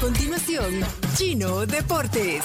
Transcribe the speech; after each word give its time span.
continuación, 0.00 0.80
Chino 1.14 1.66
Deportes. 1.66 2.42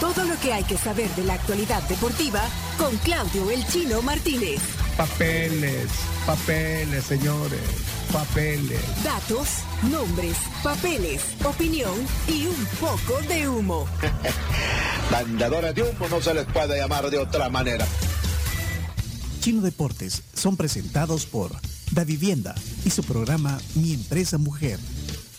Todo 0.00 0.24
lo 0.24 0.38
que 0.40 0.52
hay 0.52 0.64
que 0.64 0.76
saber 0.76 1.08
de 1.10 1.22
la 1.22 1.34
actualidad 1.34 1.82
deportiva 1.88 2.42
con 2.76 2.96
Claudio 2.98 3.50
El 3.50 3.64
Chino 3.68 4.02
Martínez. 4.02 4.60
Papeles, 4.96 5.88
papeles, 6.26 7.04
señores, 7.04 7.60
papeles. 8.12 8.80
Datos, 9.04 9.48
nombres, 9.90 10.36
papeles, 10.64 11.22
opinión 11.44 11.94
y 12.28 12.46
un 12.46 12.66
poco 12.80 13.22
de 13.28 13.48
humo. 13.48 13.86
Mandadores 15.12 15.74
de 15.76 15.82
humo 15.82 16.08
no 16.08 16.20
se 16.20 16.34
les 16.34 16.44
puede 16.46 16.76
llamar 16.76 17.08
de 17.08 17.18
otra 17.18 17.48
manera. 17.48 17.86
Chino 19.40 19.62
Deportes 19.62 20.24
son 20.34 20.56
presentados 20.56 21.24
por 21.24 21.52
Da 21.92 22.02
Vivienda 22.02 22.54
y 22.84 22.90
su 22.90 23.04
programa 23.04 23.58
Mi 23.76 23.94
Empresa 23.94 24.38
Mujer. 24.38 24.80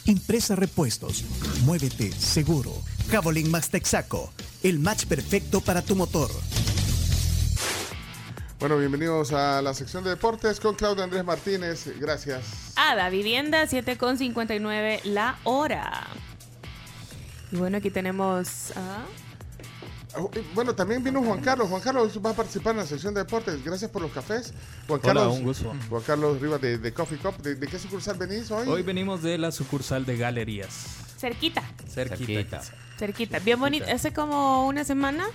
Impresa 0.08 0.56
Repuestos. 0.56 1.24
Muévete 1.66 2.12
seguro. 2.14 2.72
Javelin 3.12 3.52
Max 3.52 3.70
Texaco. 3.70 4.32
El 4.64 4.80
match 4.80 5.06
perfecto 5.06 5.60
para 5.60 5.82
tu 5.82 5.96
motor. 5.98 6.30
Bueno, 8.60 8.78
bienvenidos 8.78 9.34
a 9.34 9.62
la 9.62 9.74
sección 9.74 10.04
de 10.06 10.12
deportes 10.12 10.60
con 10.62 10.76
Claudio 10.76 11.04
Andrés 11.04 11.26
Martínez. 11.26 11.88
Gracias. 12.00 12.72
Ada 12.78 13.10
Vivienda, 13.10 13.68
7,59 13.68 15.02
la 15.04 15.38
hora. 15.44 16.08
Y 17.52 17.58
bueno, 17.58 17.78
aquí 17.78 17.92
tenemos. 17.92 18.72
Bueno, 20.56 20.74
también 20.74 21.04
vino 21.04 21.22
Juan 21.22 21.42
Carlos. 21.42 21.68
Juan 21.70 21.82
Carlos 21.82 22.20
va 22.26 22.32
a 22.32 22.34
participar 22.34 22.72
en 22.72 22.78
la 22.78 22.86
sección 22.86 23.14
de 23.14 23.22
deportes. 23.22 23.64
Gracias 23.64 23.92
por 23.92 24.02
los 24.02 24.12
cafés. 24.12 24.54
Juan 24.88 25.00
Hola, 25.04 25.14
Carlos, 25.14 25.36
un 25.38 25.44
gusto. 25.44 25.74
Juan 25.90 26.04
Carlos 26.04 26.42
Rivas 26.42 26.62
de, 26.62 26.78
de 26.78 26.94
Coffee 26.94 27.18
Cup. 27.18 27.38
¿De, 27.42 27.56
de 27.56 27.68
qué 27.68 27.78
sucursal 27.78 28.18
venís 28.18 28.50
hoy? 28.52 28.68
Hoy 28.68 28.84
venimos 28.84 29.22
de 29.22 29.38
la 29.38 29.52
sucursal 29.52 30.06
de 30.06 30.18
Galerías. 30.18 30.70
cerquita, 31.18 31.62
Cerquita. 31.88 32.62
cerquita. 32.98 33.40
Bien 33.40 33.60
bonito. 33.60 33.86
Hace 33.92 34.14
como 34.14 34.66
una 34.68 34.84
semana, 34.84 35.28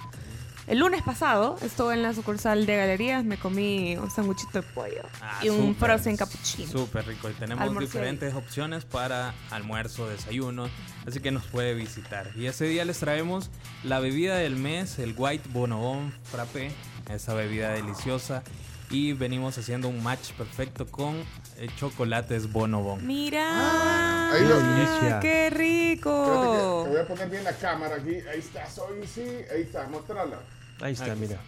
el 0.73 0.78
lunes 0.78 1.03
pasado, 1.03 1.59
estuve 1.61 1.92
en 1.95 2.03
la 2.03 2.15
sucursal 2.15 2.65
de 2.65 2.77
galerías. 2.78 3.25
Me 3.25 3.37
comí 3.37 3.95
un 3.98 4.11
sanguchito 4.11 4.61
de 4.61 4.62
pollo 4.62 5.03
Ah, 5.20 5.39
y 5.42 5.51
un 5.51 5.75
súper, 5.75 5.91
frozen 5.91 6.17
cappuccino. 6.17 6.70
Súper 6.73 7.06
rico. 7.06 7.28
Y 7.28 7.34
tenemos 7.34 7.62
Almorcé. 7.62 7.87
diferentes 7.87 8.34
opciones 8.34 8.84
para 8.87 9.34
almuerzo, 9.50 10.09
desayuno. 10.09 10.69
Así 11.06 11.20
que 11.20 11.31
nos 11.31 11.45
puede 11.45 11.75
visitar. 11.75 12.31
Y 12.37 12.47
ese 12.47 12.65
día 12.65 12.87
les 12.87 12.98
traemos 12.98 13.50
la 13.84 14.00
bebida 14.00 14.37
del 14.37 14.56
mes, 14.56 14.98
el 14.98 15.15
White 15.17 15.50
Bonobon 15.53 16.11
Frappé. 16.25 16.73
Esa 17.11 17.34
bebida 17.34 17.70
deliciosa. 17.73 18.43
Y 18.89 19.12
venimos 19.15 19.56
haciendo 19.59 19.89
un 19.89 20.03
match 20.03 20.33
perfecto 20.33 20.87
con 20.87 21.17
eh, 21.59 21.69
chocolates 21.77 22.50
Bonobon. 22.53 23.06
Mira, 23.06 24.33
Ahí 24.33 24.43
lo- 24.47 24.59
qué 24.59 24.83
Espérate 24.83 25.20
que 25.20 25.50
rico. 25.50 26.83
te 26.84 26.91
voy 26.91 27.00
a 27.00 27.06
poner 27.06 27.28
bien 27.31 27.45
la 27.45 27.53
cámara 27.56 27.97
aquí. 27.97 28.15
Ahí 28.31 28.39
está, 28.39 28.69
soy 28.70 29.06
sí. 29.06 29.23
Ahí 29.55 29.62
está, 29.62 29.87
mostrala. 29.89 30.39
Ahí 30.83 30.92
está, 30.92 31.14
mira. 31.14 31.38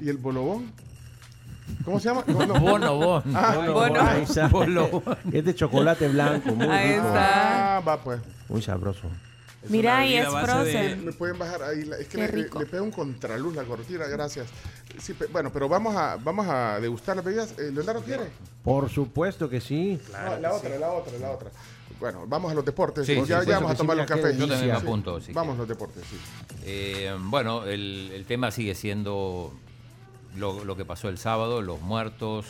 ¿Y 0.00 0.08
el 0.08 0.16
bolobón? 0.18 0.72
¿Cómo 1.84 1.98
se 1.98 2.08
llama? 2.08 2.22
No, 2.28 2.46
no. 2.46 2.60
Bonobón. 2.60 3.22
Ah, 3.34 3.56
Bono. 3.72 4.00
Ahí 4.00 4.22
está. 4.22 4.48
Es 5.32 5.44
de 5.44 5.54
chocolate 5.54 6.08
blanco, 6.08 6.54
muy 6.54 6.66
Ahí 6.68 6.92
rico. 6.94 7.06
está. 7.08 7.76
Ah, 7.76 7.80
va 7.80 8.00
pues. 8.02 8.20
Muy 8.48 8.62
sabroso. 8.62 9.08
Es 9.64 9.70
Mira, 9.70 10.06
y 10.06 10.14
es 10.16 10.32
de- 10.32 10.40
frozen. 10.42 11.04
Me 11.04 11.12
pueden 11.12 11.38
bajar 11.38 11.62
ahí. 11.64 11.84
la- 11.84 11.96
es 11.96 12.06
que 12.06 12.18
le, 12.18 12.28
le, 12.28 12.44
pega 12.66 12.82
un 12.82 12.92
contraluz 12.92 13.56
la 13.56 13.64
cortina, 13.64 14.06
gracias. 14.06 14.46
Sí, 15.00 15.12
pe- 15.14 15.26
bueno, 15.26 15.50
pero 15.52 15.68
vamos 15.68 15.96
a, 15.96 16.16
vamos 16.16 16.46
a 16.48 16.78
degustar 16.78 17.16
las 17.16 17.24
bebidas. 17.24 17.52
Eh, 17.58 17.70
¿Leonardo 17.72 18.02
quiere? 18.02 18.30
Por 18.62 18.88
supuesto 18.88 19.48
que 19.48 19.60
sí. 19.60 20.00
No, 20.12 20.38
la 20.38 20.52
otra, 20.52 20.78
la 20.78 20.90
otra, 20.92 21.18
la 21.18 21.30
otra. 21.32 21.50
Bueno, 22.00 22.24
vamos 22.26 22.52
a 22.52 22.54
los 22.54 22.64
deportes. 22.64 23.06
Sí, 23.06 23.14
ya 23.14 23.22
sí, 23.24 23.28
ya 23.28 23.38
por 23.40 23.48
vamos 23.54 23.70
a 23.70 23.74
tomar 23.74 23.96
los 23.96 24.06
cafés. 24.06 24.36
Yo 24.36 24.46
también 24.46 24.70
me 24.70 24.76
apunto, 24.76 25.12
Vamos 25.12 25.24
quiere. 25.24 25.58
los 25.58 25.68
deportes, 25.68 26.04
sí. 26.10 26.16
Eh, 26.64 27.14
bueno, 27.20 27.64
el, 27.64 28.10
el 28.14 28.24
tema 28.26 28.50
sigue 28.50 28.74
siendo 28.74 29.52
lo, 30.36 30.64
lo 30.64 30.76
que 30.76 30.84
pasó 30.84 31.08
el 31.08 31.16
sábado, 31.18 31.62
los 31.62 31.80
muertos, 31.80 32.46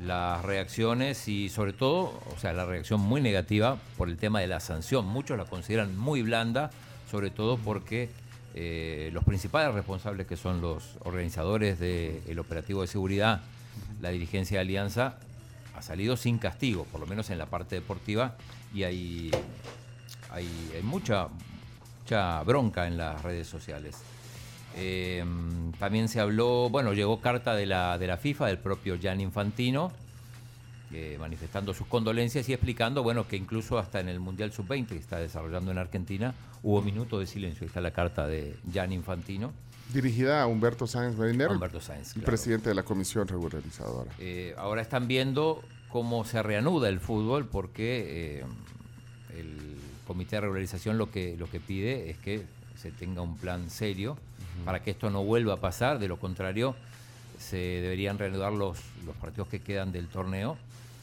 las 0.00 0.44
reacciones 0.44 1.28
y 1.28 1.48
sobre 1.48 1.72
todo, 1.72 2.20
o 2.34 2.38
sea, 2.38 2.52
la 2.52 2.64
reacción 2.66 3.00
muy 3.00 3.20
negativa 3.20 3.78
por 3.96 4.08
el 4.08 4.16
tema 4.16 4.40
de 4.40 4.46
la 4.48 4.60
sanción. 4.60 5.06
Muchos 5.06 5.38
la 5.38 5.44
consideran 5.44 5.96
muy 5.96 6.22
blanda, 6.22 6.70
sobre 7.10 7.30
todo 7.30 7.56
porque 7.58 8.10
eh, 8.54 9.10
los 9.12 9.22
principales 9.24 9.72
responsables 9.74 10.26
que 10.26 10.36
son 10.36 10.60
los 10.60 10.96
organizadores 11.04 11.78
del 11.78 12.38
operativo 12.38 12.82
de 12.82 12.88
seguridad, 12.88 13.42
la 14.00 14.10
dirigencia 14.10 14.56
de 14.58 14.62
Alianza, 14.62 15.18
ha 15.76 15.82
salido 15.82 16.16
sin 16.16 16.38
castigo, 16.38 16.84
por 16.84 17.00
lo 17.00 17.06
menos 17.06 17.30
en 17.30 17.38
la 17.38 17.46
parte 17.46 17.74
deportiva, 17.76 18.36
y 18.74 18.84
hay, 18.84 19.30
hay, 20.30 20.48
mucha, 20.82 21.28
mucha 22.00 22.42
bronca 22.42 22.86
en 22.86 22.96
las 22.96 23.22
redes 23.22 23.46
sociales. 23.46 23.96
Eh, 24.76 25.24
también 25.78 26.08
se 26.08 26.20
habló, 26.20 26.68
bueno, 26.70 26.92
llegó 26.92 27.20
carta 27.20 27.54
de 27.54 27.66
la, 27.66 27.98
de 27.98 28.06
la 28.06 28.16
FIFA, 28.16 28.46
del 28.46 28.58
propio 28.58 28.98
Gian 28.98 29.20
Infantino, 29.20 29.92
eh, 30.98 31.18
manifestando 31.18 31.74
sus 31.74 31.86
condolencias 31.86 32.48
y 32.48 32.54
explicando, 32.54 33.02
bueno, 33.02 33.28
que 33.28 33.36
incluso 33.36 33.78
hasta 33.78 34.00
en 34.00 34.08
el 34.08 34.18
Mundial 34.18 34.50
Sub-20 34.50 34.86
que 34.86 34.96
está 34.96 35.18
desarrollando 35.18 35.70
en 35.70 35.76
Argentina, 35.76 36.32
hubo 36.62 36.80
minuto 36.80 37.18
de 37.18 37.26
silencio. 37.26 37.64
Ahí 37.64 37.66
está 37.66 37.82
la 37.82 37.90
carta 37.90 38.26
de 38.26 38.56
Gian 38.72 38.92
Infantino, 38.92 39.52
Dirigida 39.92 40.40
a 40.40 40.46
Humberto 40.46 40.86
Sáenz 40.86 41.18
Mediner, 41.18 41.50
Humberto 41.50 41.82
Sáenz. 41.82 42.14
claro. 42.14 42.24
presidente 42.24 42.70
de 42.70 42.74
la 42.74 42.82
comisión 42.82 43.28
regularizadora. 43.28 44.10
Eh, 44.18 44.54
ahora 44.56 44.80
están 44.80 45.06
viendo 45.06 45.62
cómo 45.90 46.24
se 46.24 46.42
reanuda 46.42 46.88
el 46.88 46.98
fútbol 46.98 47.46
porque 47.46 48.40
eh, 48.40 48.44
el 49.38 49.76
comité 50.06 50.36
de 50.36 50.40
regularización 50.40 50.96
lo 50.96 51.10
que, 51.10 51.36
lo 51.36 51.50
que 51.50 51.60
pide 51.60 52.08
es 52.08 52.16
que 52.16 52.46
se 52.74 52.90
tenga 52.90 53.20
un 53.20 53.36
plan 53.36 53.68
serio 53.68 54.16
para 54.64 54.82
que 54.82 54.92
esto 54.92 55.10
no 55.10 55.22
vuelva 55.24 55.54
a 55.54 55.56
pasar, 55.58 55.98
de 55.98 56.08
lo 56.08 56.18
contrario 56.18 56.74
se 57.38 57.56
deberían 57.56 58.18
reanudar 58.18 58.52
los, 58.52 58.78
los 59.04 59.14
partidos 59.16 59.48
que 59.48 59.60
quedan 59.60 59.92
del 59.92 60.08
torneo 60.08 60.56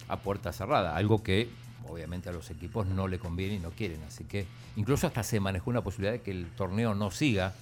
a 0.07 0.17
puerta 0.17 0.51
cerrada, 0.51 0.95
algo 0.95 1.23
que 1.23 1.49
obviamente 1.87 2.29
a 2.29 2.31
los 2.33 2.49
equipos 2.49 2.87
no 2.87 3.07
le 3.07 3.19
conviene 3.19 3.55
y 3.55 3.59
no 3.59 3.69
quieren, 3.71 4.01
así 4.07 4.23
que 4.23 4.45
incluso 4.77 5.07
hasta 5.07 5.21
se 5.23 5.39
manejó 5.39 5.69
una 5.69 5.81
posibilidad 5.81 6.13
de 6.13 6.21
que 6.21 6.31
el 6.31 6.47
torneo 6.55 6.95
no 6.95 7.11
siga, 7.11 7.53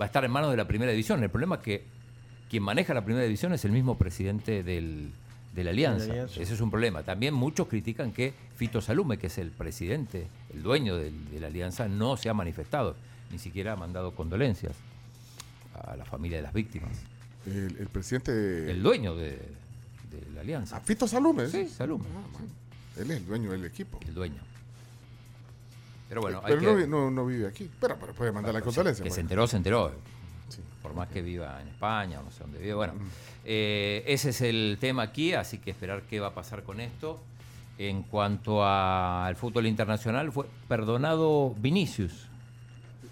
va 0.00 0.04
a 0.04 0.06
estar 0.06 0.24
en 0.24 0.30
manos 0.30 0.50
de 0.50 0.56
la 0.56 0.66
primera 0.66 0.90
división, 0.92 1.22
el 1.22 1.30
problema 1.30 1.56
es 1.56 1.62
que 1.62 1.84
quien 2.50 2.62
maneja 2.62 2.94
la 2.94 3.04
primera 3.04 3.24
división 3.24 3.52
es 3.52 3.64
el 3.64 3.72
mismo 3.72 3.96
presidente 3.98 4.62
del, 4.62 5.10
de 5.54 5.64
la 5.64 5.70
Alianza. 5.70 6.02
De 6.04 6.08
la 6.08 6.12
Alianza. 6.14 6.40
Ese 6.40 6.54
es 6.54 6.60
un 6.60 6.70
problema. 6.70 7.02
También 7.02 7.34
muchos 7.34 7.68
critican 7.68 8.10
que 8.12 8.32
Fito 8.56 8.80
Salume, 8.80 9.18
que 9.18 9.26
es 9.26 9.36
el 9.38 9.50
presidente, 9.50 10.26
el 10.54 10.62
dueño 10.62 10.96
del- 10.96 11.30
de 11.30 11.40
la 11.40 11.48
Alianza, 11.48 11.88
no 11.88 12.16
se 12.16 12.30
ha 12.30 12.34
manifestado, 12.34 12.96
ni 13.30 13.38
siquiera 13.38 13.74
ha 13.74 13.76
mandado 13.76 14.12
condolencias 14.12 14.72
a 15.74 15.94
la 15.96 16.04
familia 16.06 16.38
de 16.38 16.42
las 16.44 16.52
víctimas. 16.54 16.90
El, 17.46 17.76
el 17.78 17.86
presidente. 17.88 18.70
El 18.70 18.82
dueño 18.82 19.14
de, 19.14 19.38
de 20.10 20.30
la 20.34 20.40
Alianza. 20.40 20.76
Ah, 20.76 20.80
Fito 20.80 21.06
Salume. 21.08 21.48
Sí, 21.48 21.68
Salume, 21.68 22.04
Él 22.96 23.10
es 23.10 23.16
el 23.18 23.26
dueño 23.26 23.50
del 23.52 23.64
equipo. 23.64 23.98
el 24.06 24.14
dueño. 24.14 24.40
Pero 26.08 26.22
bueno, 26.22 26.38
hay 26.42 26.44
pero 26.54 26.60
que, 26.60 26.66
no, 26.66 26.74
vi- 26.76 26.86
no, 26.86 27.10
no 27.10 27.26
vive 27.26 27.46
aquí. 27.46 27.70
Pero, 27.80 27.96
pero 28.00 28.14
puede 28.14 28.32
mandar 28.32 28.54
la 28.54 28.62
condolencia. 28.62 29.02
que 29.02 29.08
pues. 29.08 29.14
se 29.14 29.20
enteró, 29.20 29.46
se 29.46 29.56
enteró. 29.58 29.92
Por 30.82 30.94
más 30.94 31.08
que 31.08 31.20
viva 31.20 31.60
en 31.60 31.68
España 31.68 32.20
o 32.20 32.22
no 32.22 32.30
sé 32.30 32.40
dónde 32.40 32.58
vive. 32.60 32.72
Bueno, 32.74 32.94
eh, 33.44 34.02
ese 34.06 34.30
es 34.30 34.40
el 34.40 34.78
tema 34.80 35.02
aquí, 35.02 35.34
así 35.34 35.58
que 35.58 35.70
esperar 35.70 36.02
qué 36.08 36.18
va 36.20 36.28
a 36.28 36.34
pasar 36.34 36.62
con 36.62 36.80
esto. 36.80 37.20
En 37.76 38.02
cuanto 38.02 38.64
a- 38.64 39.26
al 39.26 39.36
fútbol 39.36 39.66
internacional, 39.66 40.32
fue 40.32 40.46
perdonado 40.66 41.54
Vinicius. 41.58 42.26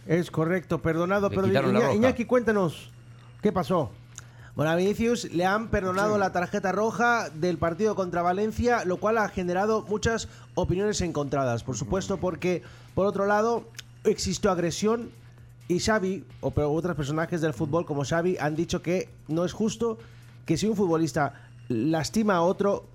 Es 0.07 0.31
correcto, 0.31 0.81
perdonado. 0.81 1.29
Le 1.29 1.37
Pero. 1.37 1.93
Iñaki, 1.95 2.25
cuéntanos. 2.25 2.91
¿Qué 3.43 3.53
pasó? 3.53 3.93
Bueno, 4.57 4.71
a 4.71 4.77
Vinicius 4.77 5.31
le 5.35 5.45
han 5.45 5.69
perdonado 5.69 6.17
la 6.17 6.33
tarjeta 6.33 6.73
roja 6.73 7.29
del 7.29 7.59
partido 7.59 7.95
contra 7.95 8.23
Valencia, 8.23 8.87
lo 8.87 8.97
cual 8.97 9.19
ha 9.19 9.29
generado 9.29 9.83
muchas 9.83 10.29
opiniones 10.55 11.03
encontradas. 11.03 11.63
Por 11.63 11.77
supuesto, 11.77 12.17
porque 12.17 12.63
por 12.95 13.05
otro 13.05 13.27
lado 13.27 13.69
existió 14.05 14.51
agresión 14.51 15.11
y 15.69 15.79
Xavi, 15.79 16.25
o 16.41 16.53
pero 16.53 16.73
otros 16.73 16.97
personajes 16.97 17.43
del 17.43 17.53
fútbol 17.53 17.85
como 17.85 18.07
Xavi, 18.07 18.39
han 18.41 18.57
dicho 18.57 18.81
que 18.81 19.11
no 19.29 19.45
es 19.45 19.53
justo 19.53 19.99
que 20.47 20.57
si 20.57 20.67
un 20.67 20.75
futbolista 20.75 21.35
lastima 21.69 22.37
a 22.37 22.41
otro, 22.41 22.87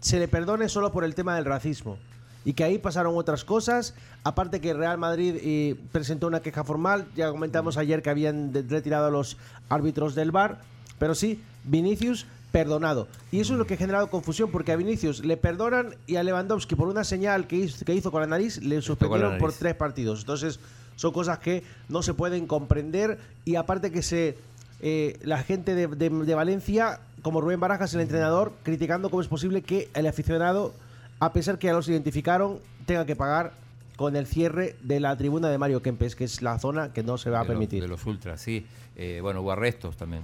se 0.00 0.18
le 0.18 0.26
perdone 0.26 0.70
solo 0.70 0.90
por 0.90 1.04
el 1.04 1.14
tema 1.14 1.36
del 1.36 1.44
racismo. 1.44 1.98
Y 2.46 2.54
que 2.54 2.64
ahí 2.64 2.78
pasaron 2.78 3.18
otras 3.18 3.44
cosas, 3.44 3.92
aparte 4.24 4.62
que 4.62 4.72
Real 4.72 4.96
Madrid 4.96 5.34
eh, 5.42 5.76
presentó 5.92 6.28
una 6.28 6.40
queja 6.40 6.64
formal, 6.64 7.08
ya 7.14 7.30
comentamos 7.30 7.76
ayer 7.76 8.00
que 8.00 8.08
habían 8.08 8.54
retirado 8.70 9.08
a 9.08 9.10
los 9.10 9.36
árbitros 9.68 10.14
del 10.14 10.30
VAR, 10.30 10.62
pero 11.00 11.16
sí, 11.16 11.40
Vinicius 11.64 12.26
perdonado. 12.52 13.08
Y 13.32 13.40
eso 13.40 13.52
es 13.54 13.58
lo 13.58 13.66
que 13.66 13.74
ha 13.74 13.76
generado 13.76 14.08
confusión, 14.10 14.50
porque 14.50 14.70
a 14.72 14.76
Vinicius 14.76 15.24
le 15.24 15.36
perdonan 15.36 15.94
y 16.06 16.16
a 16.16 16.22
Lewandowski 16.22 16.74
por 16.76 16.86
una 16.88 17.02
señal 17.04 17.46
que 17.48 17.56
hizo, 17.56 17.84
que 17.84 17.94
hizo 17.94 18.10
con 18.12 18.20
la 18.20 18.26
nariz 18.28 18.58
le 18.62 18.80
suspendieron 18.82 19.38
por 19.38 19.52
tres 19.52 19.74
partidos. 19.74 20.20
Entonces, 20.20 20.58
son 20.96 21.12
cosas 21.12 21.38
que 21.38 21.62
no 21.88 22.02
se 22.02 22.12
pueden 22.14 22.46
comprender 22.46 23.18
y 23.44 23.54
aparte 23.56 23.90
que 23.90 24.02
se 24.02 24.36
eh, 24.82 25.18
la 25.22 25.42
gente 25.42 25.74
de, 25.74 25.86
de- 25.88 26.08
de 26.10 26.34
Valencia, 26.34 27.00
como 27.22 27.40
Rubén 27.40 27.60
Barajas, 27.60 27.92
el 27.94 28.00
entrenador, 28.00 28.52
criticando 28.62 29.10
cómo 29.10 29.20
es 29.22 29.28
posible 29.28 29.62
que 29.62 29.88
el 29.94 30.06
aficionado, 30.06 30.72
a 31.20 31.32
pesar 31.32 31.58
que 31.58 31.66
ya 31.68 31.72
los 31.74 31.88
identificaron, 31.88 32.58
tenga 32.86 33.04
que 33.06 33.14
pagar 33.14 33.52
con 33.96 34.16
el 34.16 34.26
cierre 34.26 34.76
de 34.82 34.98
la 34.98 35.14
tribuna 35.16 35.48
de 35.50 35.58
Mario 35.58 35.82
Kempes, 35.82 36.16
que 36.16 36.24
es 36.24 36.40
la 36.42 36.58
zona 36.58 36.92
que 36.94 37.02
no 37.02 37.16
se 37.18 37.28
va 37.30 37.40
a 37.40 37.42
de 37.42 37.48
los- 37.48 37.52
permitir. 37.52 37.82
de 37.82 37.88
los 37.88 38.04
ultras, 38.06 38.40
sí. 38.40 38.66
Eh, 38.96 39.20
bueno, 39.22 39.42
hubo 39.42 39.52
arrestos 39.52 39.96
también. 39.96 40.22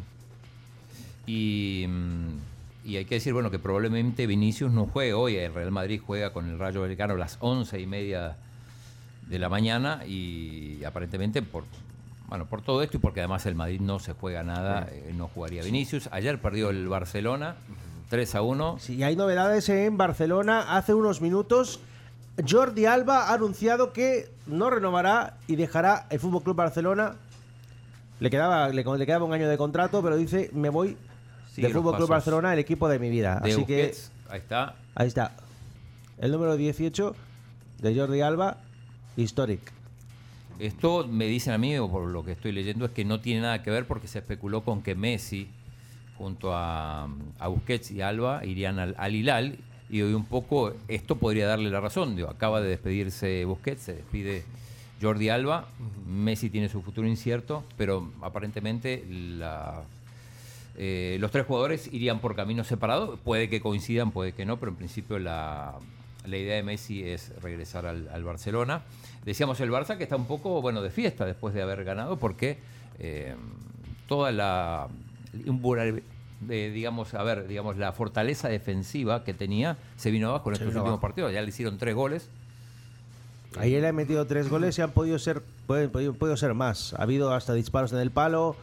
Y, 1.26 1.86
mm, 1.88 2.38
y 2.84 2.96
hay 2.96 3.04
que 3.04 3.16
decir, 3.16 3.32
bueno, 3.32 3.50
que 3.50 3.58
probablemente 3.58 4.26
Vinicius 4.26 4.72
no 4.72 4.86
juegue 4.86 5.12
hoy. 5.12 5.36
El 5.36 5.52
Real 5.52 5.72
Madrid 5.72 6.00
juega 6.04 6.32
con 6.32 6.48
el 6.48 6.58
Rayo 6.58 6.80
Vallecano 6.80 7.14
a 7.14 7.18
las 7.18 7.36
once 7.40 7.80
y 7.80 7.86
media 7.86 8.36
de 9.28 9.38
la 9.38 9.48
mañana 9.48 10.04
y 10.06 10.84
aparentemente 10.84 11.42
por 11.42 11.64
bueno 12.28 12.46
por 12.46 12.62
todo 12.62 12.82
esto 12.82 12.96
y 12.96 13.00
porque 13.00 13.20
además 13.20 13.44
el 13.46 13.54
Madrid 13.54 13.80
no 13.80 13.98
se 13.98 14.12
juega 14.12 14.42
nada, 14.42 14.88
eh, 14.90 15.12
no 15.16 15.28
jugaría 15.28 15.62
Vinicius. 15.62 16.08
Ayer 16.12 16.40
perdió 16.40 16.70
el 16.70 16.88
Barcelona 16.88 17.56
3 18.08 18.34
a 18.36 18.42
1. 18.42 18.76
Sí, 18.78 19.02
hay 19.02 19.16
novedades 19.16 19.68
en 19.68 19.96
Barcelona. 19.96 20.76
Hace 20.76 20.94
unos 20.94 21.20
minutos, 21.20 21.80
Jordi 22.48 22.86
Alba 22.86 23.30
ha 23.30 23.34
anunciado 23.34 23.92
que 23.92 24.28
no 24.46 24.70
renovará 24.70 25.38
y 25.48 25.56
dejará 25.56 26.06
el 26.10 26.20
Fútbol 26.20 26.42
Club 26.42 26.56
Barcelona. 26.56 27.16
Le 28.20 28.30
quedaba, 28.30 28.68
le, 28.68 28.84
le 28.84 29.06
quedaba 29.06 29.24
un 29.24 29.32
año 29.32 29.48
de 29.48 29.58
contrato, 29.58 30.02
pero 30.02 30.16
dice: 30.16 30.50
Me 30.52 30.68
voy 30.68 30.96
del 31.56 31.72
Fútbol 31.72 31.96
Club 31.96 32.08
Barcelona, 32.08 32.52
el 32.52 32.58
equipo 32.58 32.88
de 32.88 32.98
mi 32.98 33.10
vida. 33.10 33.40
de 33.42 33.50
Así 33.50 33.60
Busquets. 33.60 34.12
Ahí 34.28 34.38
está. 34.38 34.74
que 34.76 35.02
ahí 35.02 35.08
está. 35.08 35.36
El 36.18 36.32
número 36.32 36.56
18 36.56 37.14
de 37.80 37.94
Jordi 37.94 38.20
Alba, 38.20 38.58
Historic. 39.16 39.72
Esto 40.58 41.06
me 41.06 41.26
dicen 41.26 41.52
a 41.52 41.58
mí, 41.58 41.76
o 41.78 41.90
por 41.90 42.08
lo 42.08 42.24
que 42.24 42.32
estoy 42.32 42.52
leyendo, 42.52 42.86
es 42.86 42.90
que 42.92 43.04
no 43.04 43.20
tiene 43.20 43.42
nada 43.42 43.62
que 43.62 43.70
ver 43.70 43.86
porque 43.86 44.08
se 44.08 44.20
especuló 44.20 44.62
con 44.62 44.82
que 44.82 44.94
Messi, 44.94 45.48
junto 46.16 46.54
a, 46.54 47.08
a 47.38 47.48
Busquets 47.48 47.90
y 47.90 48.00
Alba, 48.00 48.44
irían 48.44 48.78
al, 48.78 48.94
al 48.98 49.14
Hilal. 49.14 49.58
Y 49.88 50.02
hoy 50.02 50.14
un 50.14 50.24
poco 50.24 50.72
esto 50.88 51.16
podría 51.16 51.46
darle 51.46 51.70
la 51.70 51.80
razón. 51.80 52.16
Digo, 52.16 52.28
acaba 52.28 52.60
de 52.60 52.70
despedirse 52.70 53.44
Busquets, 53.44 53.82
se 53.82 53.94
despide 53.94 54.44
Jordi 55.00 55.28
Alba. 55.28 55.68
Messi 56.06 56.48
tiene 56.48 56.68
su 56.68 56.82
futuro 56.82 57.06
incierto, 57.06 57.64
pero 57.76 58.10
aparentemente 58.22 59.04
la, 59.10 59.82
eh, 60.76 61.16
los 61.20 61.30
tres 61.30 61.46
jugadores 61.46 61.88
irían 61.92 62.20
por 62.20 62.36
caminos 62.36 62.66
separados. 62.66 63.18
Puede 63.20 63.48
que 63.48 63.60
coincidan, 63.60 64.10
puede 64.10 64.32
que 64.32 64.44
no, 64.44 64.58
pero 64.58 64.72
en 64.72 64.76
principio 64.76 65.18
la, 65.18 65.74
la 66.26 66.36
idea 66.36 66.56
de 66.56 66.62
Messi 66.62 67.02
es 67.02 67.32
regresar 67.40 67.86
al, 67.86 68.08
al 68.12 68.24
Barcelona. 68.24 68.82
Decíamos 69.24 69.60
el 69.60 69.70
Barça 69.70 69.96
que 69.96 70.04
está 70.04 70.16
un 70.16 70.26
poco 70.26 70.60
bueno 70.62 70.82
de 70.82 70.90
fiesta 70.90 71.24
después 71.24 71.54
de 71.54 71.62
haber 71.62 71.84
ganado 71.84 72.16
porque 72.18 72.58
eh, 72.98 73.34
toda 74.06 74.30
la 74.32 74.88
de, 75.32 76.70
digamos 76.70 77.14
a 77.14 77.22
ver 77.22 77.48
digamos 77.48 77.76
la 77.76 77.92
fortaleza 77.92 78.48
defensiva 78.48 79.24
que 79.24 79.34
tenía 79.34 79.78
se 79.96 80.10
vino 80.10 80.28
abajo 80.28 80.50
en 80.50 80.54
estos 80.54 80.68
últimos 80.68 80.88
abajo. 80.88 81.00
partidos 81.00 81.32
ya 81.32 81.42
le 81.42 81.48
hicieron 81.48 81.78
tres 81.78 81.94
goles 81.94 82.30
Ayer 83.58 83.80
le 83.80 83.88
han 83.88 83.96
metido 83.96 84.26
tres 84.26 84.50
goles 84.50 84.78
y 84.78 84.82
han 84.82 84.90
podido 84.90 85.18
ser, 85.18 85.42
pueden, 85.66 85.90
podido, 85.90 86.12
podido 86.12 86.36
ser 86.36 86.52
más. 86.52 86.92
Ha 86.94 87.02
habido 87.02 87.32
hasta 87.32 87.54
disparos 87.54 87.92
en 87.92 88.00
el 88.00 88.10
palo. 88.10 88.54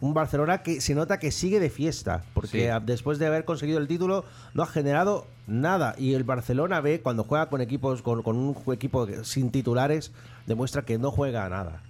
Un 0.00 0.14
Barcelona 0.14 0.62
que 0.62 0.80
se 0.80 0.94
nota 0.94 1.18
que 1.18 1.30
sigue 1.30 1.60
de 1.60 1.68
fiesta, 1.68 2.24
porque 2.32 2.70
Sí. 2.72 2.84
después 2.86 3.18
de 3.18 3.26
haber 3.26 3.44
conseguido 3.44 3.78
el 3.78 3.86
título 3.86 4.24
no 4.54 4.62
ha 4.62 4.66
generado 4.66 5.26
nada. 5.46 5.94
Y 5.98 6.14
el 6.14 6.24
Barcelona 6.24 6.80
ve 6.80 7.00
cuando 7.00 7.24
juega 7.24 7.50
con 7.50 7.60
equipos, 7.60 8.00
con, 8.00 8.22
con 8.22 8.36
un 8.36 8.56
equipo 8.72 9.06
sin 9.24 9.50
titulares, 9.50 10.12
demuestra 10.46 10.82
que 10.86 10.96
no 10.98 11.10
juega 11.10 11.44
a 11.44 11.48
nada. 11.50 11.82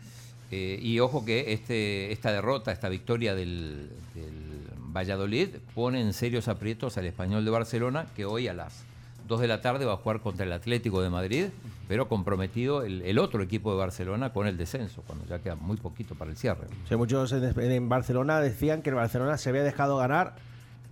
Eh, 0.51 0.81
y 0.83 0.99
ojo 0.99 1.25
que 1.25 1.53
este, 1.53 2.11
esta 2.11 2.33
derrota, 2.33 2.73
esta 2.73 2.89
victoria 2.89 3.37
del, 3.37 3.91
del 4.17 4.35
Valladolid 4.79 5.51
pone 5.77 6.01
en 6.01 6.12
serios 6.12 6.49
aprietos 6.49 6.99
al 6.99 7.07
español 7.07 7.45
de 7.45 7.53
Barcelona, 7.53 8.07
que 8.17 8.25
hoy 8.25 8.49
a 8.49 8.55
las 8.55 8.83
2 9.29 9.41
de 9.43 9.47
la 9.47 9.61
tarde 9.61 9.85
va 9.85 9.93
a 9.93 9.97
jugar 9.99 10.19
contra 10.21 10.45
el 10.45 10.53
Atlético 10.53 11.01
de 11.03 11.11
Madrid, 11.11 11.45
pero 11.91 12.07
comprometido 12.07 12.85
el, 12.85 13.03
el 13.03 13.19
otro 13.19 13.43
equipo 13.43 13.73
de 13.73 13.79
Barcelona 13.79 14.33
con 14.33 14.47
el 14.47 14.57
descenso, 14.57 15.03
cuando 15.09 15.27
ya 15.27 15.41
queda 15.41 15.57
muy 15.57 15.77
poquito 15.77 16.15
para 16.15 16.31
el 16.31 16.37
cierre. 16.37 16.69
Sea, 16.87 16.97
muchos 16.97 17.33
en, 17.33 17.43
en 17.59 17.89
Barcelona 17.89 18.39
decían 18.39 18.83
que 18.83 18.91
el 18.91 18.95
Barcelona 18.95 19.37
se 19.39 19.49
había 19.49 19.65
dejado 19.65 19.97
ganar 19.97 20.37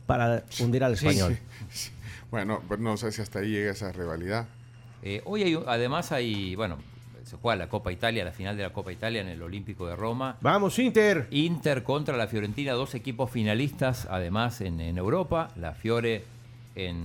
para 0.08 0.42
hundir 0.58 0.82
al 0.82 0.94
español. 0.94 1.38
Sí. 1.70 1.92
Bueno, 2.32 2.60
pues 2.66 2.80
no 2.80 2.96
sé 2.96 3.12
si 3.12 3.22
hasta 3.22 3.38
ahí 3.38 3.50
llega 3.50 3.70
esa 3.70 3.92
rivalidad. 3.92 4.48
Eh, 5.04 5.22
hoy 5.24 5.44
hay, 5.44 5.62
además 5.68 6.10
hay, 6.10 6.56
bueno, 6.56 6.78
se 7.22 7.36
juega 7.36 7.54
la 7.54 7.68
Copa 7.68 7.92
Italia, 7.92 8.24
la 8.24 8.32
final 8.32 8.56
de 8.56 8.64
la 8.64 8.72
Copa 8.72 8.90
Italia 8.90 9.20
en 9.20 9.28
el 9.28 9.40
Olímpico 9.40 9.86
de 9.86 9.94
Roma. 9.94 10.36
¡Vamos, 10.40 10.80
Inter! 10.80 11.28
Inter 11.30 11.84
contra 11.84 12.16
la 12.16 12.26
Fiorentina, 12.26 12.72
dos 12.72 12.96
equipos 12.96 13.30
finalistas 13.30 14.08
además 14.10 14.60
en, 14.62 14.80
en 14.80 14.98
Europa. 14.98 15.50
La 15.54 15.74
Fiore 15.74 16.24
en, 16.74 16.96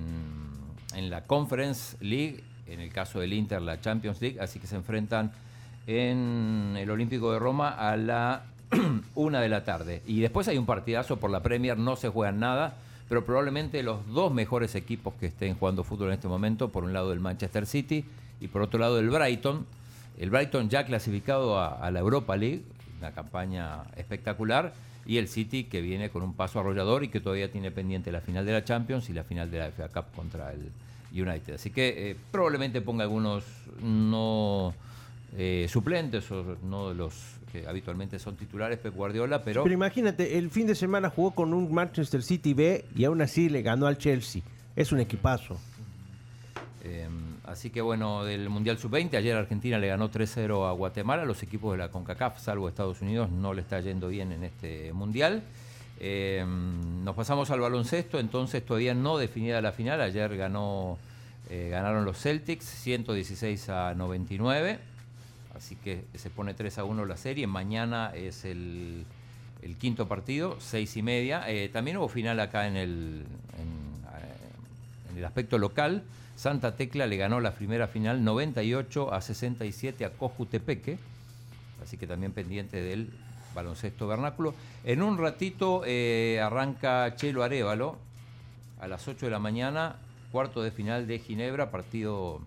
en 0.95 1.11
la 1.11 1.25
Conference 1.25 1.95
League, 2.01 2.43
en 2.67 2.79
el 2.79 2.91
caso 2.91 3.19
del 3.19 3.33
Inter 3.33 3.61
la 3.61 3.81
Champions 3.81 4.21
League, 4.21 4.39
así 4.39 4.59
que 4.59 4.67
se 4.67 4.75
enfrentan 4.75 5.31
en 5.87 6.75
el 6.77 6.89
Olímpico 6.89 7.31
de 7.33 7.39
Roma 7.39 7.69
a 7.69 7.97
la 7.97 8.43
una 9.15 9.41
de 9.41 9.49
la 9.49 9.63
tarde. 9.63 10.01
Y 10.05 10.21
después 10.21 10.47
hay 10.47 10.57
un 10.57 10.65
partidazo 10.65 11.17
por 11.17 11.29
la 11.29 11.41
Premier, 11.41 11.77
no 11.77 11.95
se 11.95 12.09
juegan 12.09 12.39
nada, 12.39 12.75
pero 13.09 13.25
probablemente 13.25 13.83
los 13.83 14.07
dos 14.07 14.33
mejores 14.33 14.75
equipos 14.75 15.13
que 15.19 15.27
estén 15.27 15.55
jugando 15.55 15.83
fútbol 15.83 16.07
en 16.07 16.13
este 16.13 16.27
momento, 16.27 16.69
por 16.69 16.83
un 16.83 16.93
lado 16.93 17.11
el 17.13 17.19
Manchester 17.19 17.65
City 17.65 18.05
y 18.39 18.47
por 18.47 18.61
otro 18.61 18.79
lado 18.79 18.99
el 18.99 19.09
Brighton. 19.09 19.65
El 20.17 20.29
Brighton 20.29 20.69
ya 20.69 20.85
clasificado 20.85 21.59
a, 21.59 21.67
a 21.67 21.91
la 21.91 21.99
Europa 21.99 22.37
League, 22.37 22.63
una 22.99 23.11
campaña 23.11 23.83
espectacular, 23.97 24.73
y 25.05 25.17
el 25.17 25.27
City 25.27 25.65
que 25.65 25.81
viene 25.81 26.09
con 26.09 26.23
un 26.23 26.33
paso 26.33 26.59
arrollador 26.59 27.03
y 27.03 27.09
que 27.09 27.19
todavía 27.19 27.51
tiene 27.51 27.71
pendiente 27.71 28.11
la 28.11 28.21
final 28.21 28.45
de 28.45 28.53
la 28.53 28.63
Champions 28.63 29.09
y 29.09 29.13
la 29.13 29.23
final 29.23 29.51
de 29.51 29.59
la 29.59 29.71
FA 29.71 29.89
Cup 29.89 30.15
contra 30.15 30.51
el 30.53 30.71
United. 31.13 31.55
Así 31.55 31.69
que 31.69 32.11
eh, 32.11 32.15
probablemente 32.31 32.81
ponga 32.81 33.03
algunos 33.03 33.43
no 33.81 34.73
eh, 35.37 35.67
suplentes 35.69 36.29
o 36.31 36.57
no 36.63 36.89
de 36.89 36.95
los 36.95 37.13
que 37.51 37.67
habitualmente 37.67 38.17
son 38.17 38.35
titulares 38.35 38.79
Pep 38.79 38.95
Guardiola, 38.95 39.43
pero 39.43 39.63
Pero 39.63 39.73
imagínate, 39.73 40.37
el 40.37 40.49
fin 40.49 40.65
de 40.65 40.75
semana 40.75 41.09
jugó 41.09 41.31
con 41.31 41.53
un 41.53 41.71
Manchester 41.71 42.23
City 42.23 42.53
B 42.53 42.85
y 42.95 43.05
aún 43.05 43.21
así 43.21 43.47
le 43.47 43.61
ganó 43.61 43.85
al 43.85 43.97
Chelsea. 43.97 44.41
Es 44.75 44.91
un 44.91 44.99
equipazo. 44.99 45.59
Eh, 46.83 47.07
así 47.45 47.69
que 47.69 47.81
bueno, 47.81 48.25
del 48.25 48.49
Mundial 48.49 48.77
Sub-20, 48.77 49.15
ayer 49.15 49.35
Argentina 49.37 49.77
le 49.77 49.87
ganó 49.87 50.09
3-0 50.11 50.67
a 50.67 50.71
Guatemala. 50.71 51.25
Los 51.25 51.43
equipos 51.43 51.73
de 51.73 51.77
la 51.77 51.89
CONCACAF, 51.89 52.39
salvo 52.39 52.67
Estados 52.67 53.01
Unidos, 53.01 53.29
no 53.29 53.53
le 53.53 53.61
está 53.61 53.79
yendo 53.79 54.09
bien 54.09 54.31
en 54.31 54.43
este 54.43 54.91
Mundial. 54.93 55.43
Eh, 56.05 56.45
nos 56.45 57.15
pasamos 57.15 57.49
al 57.49 57.61
baloncesto, 57.61 58.19
entonces 58.19 58.65
todavía 58.65 58.93
no 58.93 59.17
definida 59.17 59.61
la 59.61 59.71
final. 59.71 60.01
Ayer 60.01 60.35
ganó, 60.35 60.97
eh, 61.49 61.69
ganaron 61.71 62.03
los 62.03 62.17
Celtics 62.17 62.65
116 62.65 63.69
a 63.69 63.93
99. 63.93 64.79
Así 65.55 65.77
que 65.77 66.03
se 66.15 66.29
pone 66.29 66.53
3 66.53 66.79
a 66.79 66.83
1 66.83 67.05
la 67.05 67.15
serie. 67.15 67.47
Mañana 67.47 68.11
es 68.13 68.43
el, 68.43 69.05
quinto 69.79 70.09
partido, 70.09 70.57
6 70.59 70.97
y 70.97 71.01
media. 71.03 71.49
Eh, 71.49 71.69
también 71.71 71.95
hubo 71.95 72.09
final 72.09 72.37
acá 72.41 72.67
en 72.67 72.75
el, 72.75 73.23
en, 73.57 75.11
en 75.11 75.17
el 75.19 75.23
aspecto 75.23 75.57
local. 75.57 76.03
Santa 76.35 76.75
Tecla 76.75 77.07
le 77.07 77.15
ganó 77.15 77.39
la 77.39 77.53
primera 77.53 77.87
final 77.87 78.25
98 78.25 79.13
a 79.13 79.21
67 79.21 80.03
a 80.03 80.09
Cojutepeque. 80.09 80.97
Así 81.81 81.95
que 81.95 82.07
también 82.07 82.33
pendiente 82.33 82.81
del 82.81 83.09
baloncesto 83.53 84.07
vernáculo. 84.07 84.53
En 84.83 85.01
un 85.01 85.17
ratito 85.17 85.83
eh, 85.85 86.39
arranca 86.43 87.15
Chelo 87.15 87.43
Arevalo 87.43 87.97
a 88.79 88.87
las 88.87 89.07
8 89.07 89.25
de 89.27 89.31
la 89.31 89.39
mañana, 89.39 89.95
cuarto 90.31 90.61
de 90.61 90.71
final 90.71 91.07
de 91.07 91.19
Ginebra, 91.19 91.71
partido, 91.71 92.41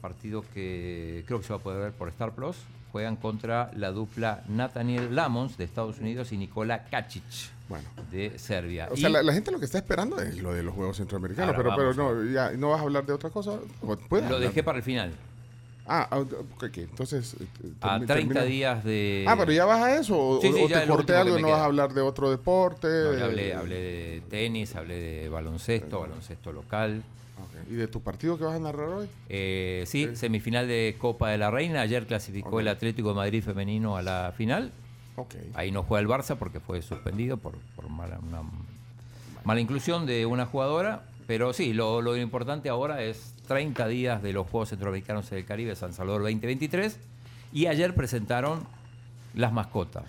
partido 0.00 0.44
que 0.54 1.24
creo 1.26 1.40
que 1.40 1.46
se 1.46 1.52
va 1.52 1.58
a 1.58 1.62
poder 1.62 1.80
ver 1.80 1.92
por 1.92 2.08
Star 2.08 2.32
Plus. 2.32 2.56
Juegan 2.92 3.16
contra 3.16 3.72
la 3.74 3.90
dupla 3.90 4.44
Nathaniel 4.48 5.16
Lamons 5.16 5.56
de 5.58 5.64
Estados 5.64 5.98
Unidos 5.98 6.30
y 6.32 6.36
Nikola 6.36 6.84
Kacic 6.84 7.24
Bueno. 7.68 7.88
de 8.12 8.38
Serbia. 8.38 8.86
O 8.88 8.94
Y- 8.94 9.00
sea, 9.00 9.08
la, 9.10 9.20
la 9.24 9.32
gente 9.32 9.50
lo 9.50 9.58
que 9.58 9.64
está 9.64 9.78
esperando 9.78 10.20
es 10.20 10.38
lo 10.40 10.54
de 10.54 10.62
los 10.62 10.72
Juegos 10.74 10.98
Centroamericanos, 10.98 11.56
pero, 11.56 11.74
pero 11.74 11.92
no, 11.92 12.24
ya, 12.30 12.52
¿no 12.52 12.70
vas 12.70 12.78
a 12.78 12.84
hablar 12.84 13.04
de 13.04 13.12
otra 13.12 13.30
cosa? 13.30 13.58
¿O 13.82 13.96
puedes 13.96 14.28
Lo 14.28 14.36
hablar? 14.36 14.48
dejé 14.48 14.62
para 14.62 14.78
el 14.78 14.84
final. 14.84 15.12
Ah, 15.86 16.08
ah, 16.10 16.18
ok, 16.20 16.78
entonces... 16.78 17.34
eh, 17.40 17.46
A 17.82 17.96
termi- 17.98 18.06
30 18.06 18.14
termina- 18.14 18.42
días 18.44 18.84
de. 18.84 19.24
Ah, 19.28 19.36
pero 19.38 19.52
ya 19.52 19.64
vas 19.66 19.82
a 19.82 19.96
eso, 19.98 20.16
o, 20.18 20.40
Sí, 20.40 20.50
sí, 20.52 20.62
o 20.64 20.68
ya 20.68 20.80
te 20.82 20.86
corté 20.88 21.14
algo, 21.14 21.34
me 21.36 21.42
no 21.42 21.50
vas 21.50 21.60
a 21.60 21.64
hablar 21.66 21.92
de 21.92 22.00
otro 22.00 22.30
deporte. 22.30 22.88
No, 22.88 23.12
ya 23.18 23.26
hablé, 23.26 23.52
hablé 23.54 23.74
de 23.80 24.22
tenis, 24.30 24.74
hablé 24.76 24.98
de 24.98 25.28
baloncesto, 25.28 26.00
baloncesto 26.00 26.52
local. 26.52 27.02
¿Y 27.70 27.74
de 27.74 27.86
tu 27.88 28.00
partido 28.00 28.38
que 28.38 28.44
vas 28.44 28.54
a 28.56 28.58
narrar 28.60 28.88
hoy? 28.88 29.08
Eh, 29.28 29.84
sí, 29.86 30.14
semifinal 30.16 30.66
de 30.68 30.96
Copa 30.98 31.30
de 31.30 31.38
la 31.38 31.50
Reina. 31.50 31.80
Ayer 31.82 32.06
clasificó 32.06 32.60
el 32.60 32.68
Atlético 32.68 33.10
de 33.10 33.14
Madrid 33.16 33.42
femenino 33.42 33.96
a 33.96 34.02
la 34.02 34.32
final. 34.36 34.72
Ahí 35.54 35.70
no 35.70 35.82
juega 35.82 36.00
el 36.00 36.08
Barça 36.08 36.36
porque 36.36 36.60
fue 36.60 36.80
suspendido 36.82 37.36
por, 37.36 37.54
por 37.76 37.88
mala, 37.88 38.18
una 38.26 38.42
mala 39.44 39.60
inclusión 39.60 40.06
de 40.06 40.24
una 40.26 40.46
jugadora. 40.46 41.04
Pero 41.26 41.52
sí, 41.52 41.72
lo, 41.72 42.02
lo 42.02 42.16
importante 42.16 42.68
ahora 42.68 43.02
es 43.02 43.33
30 43.46 43.86
días 43.88 44.22
de 44.22 44.32
los 44.32 44.46
Juegos 44.48 44.70
Centroamericanos 44.70 45.30
del 45.30 45.44
Caribe 45.44 45.76
San 45.76 45.92
Salvador 45.92 46.22
2023. 46.22 46.98
Y 47.52 47.66
ayer 47.66 47.94
presentaron 47.94 48.66
las 49.34 49.52
mascotas. 49.52 50.04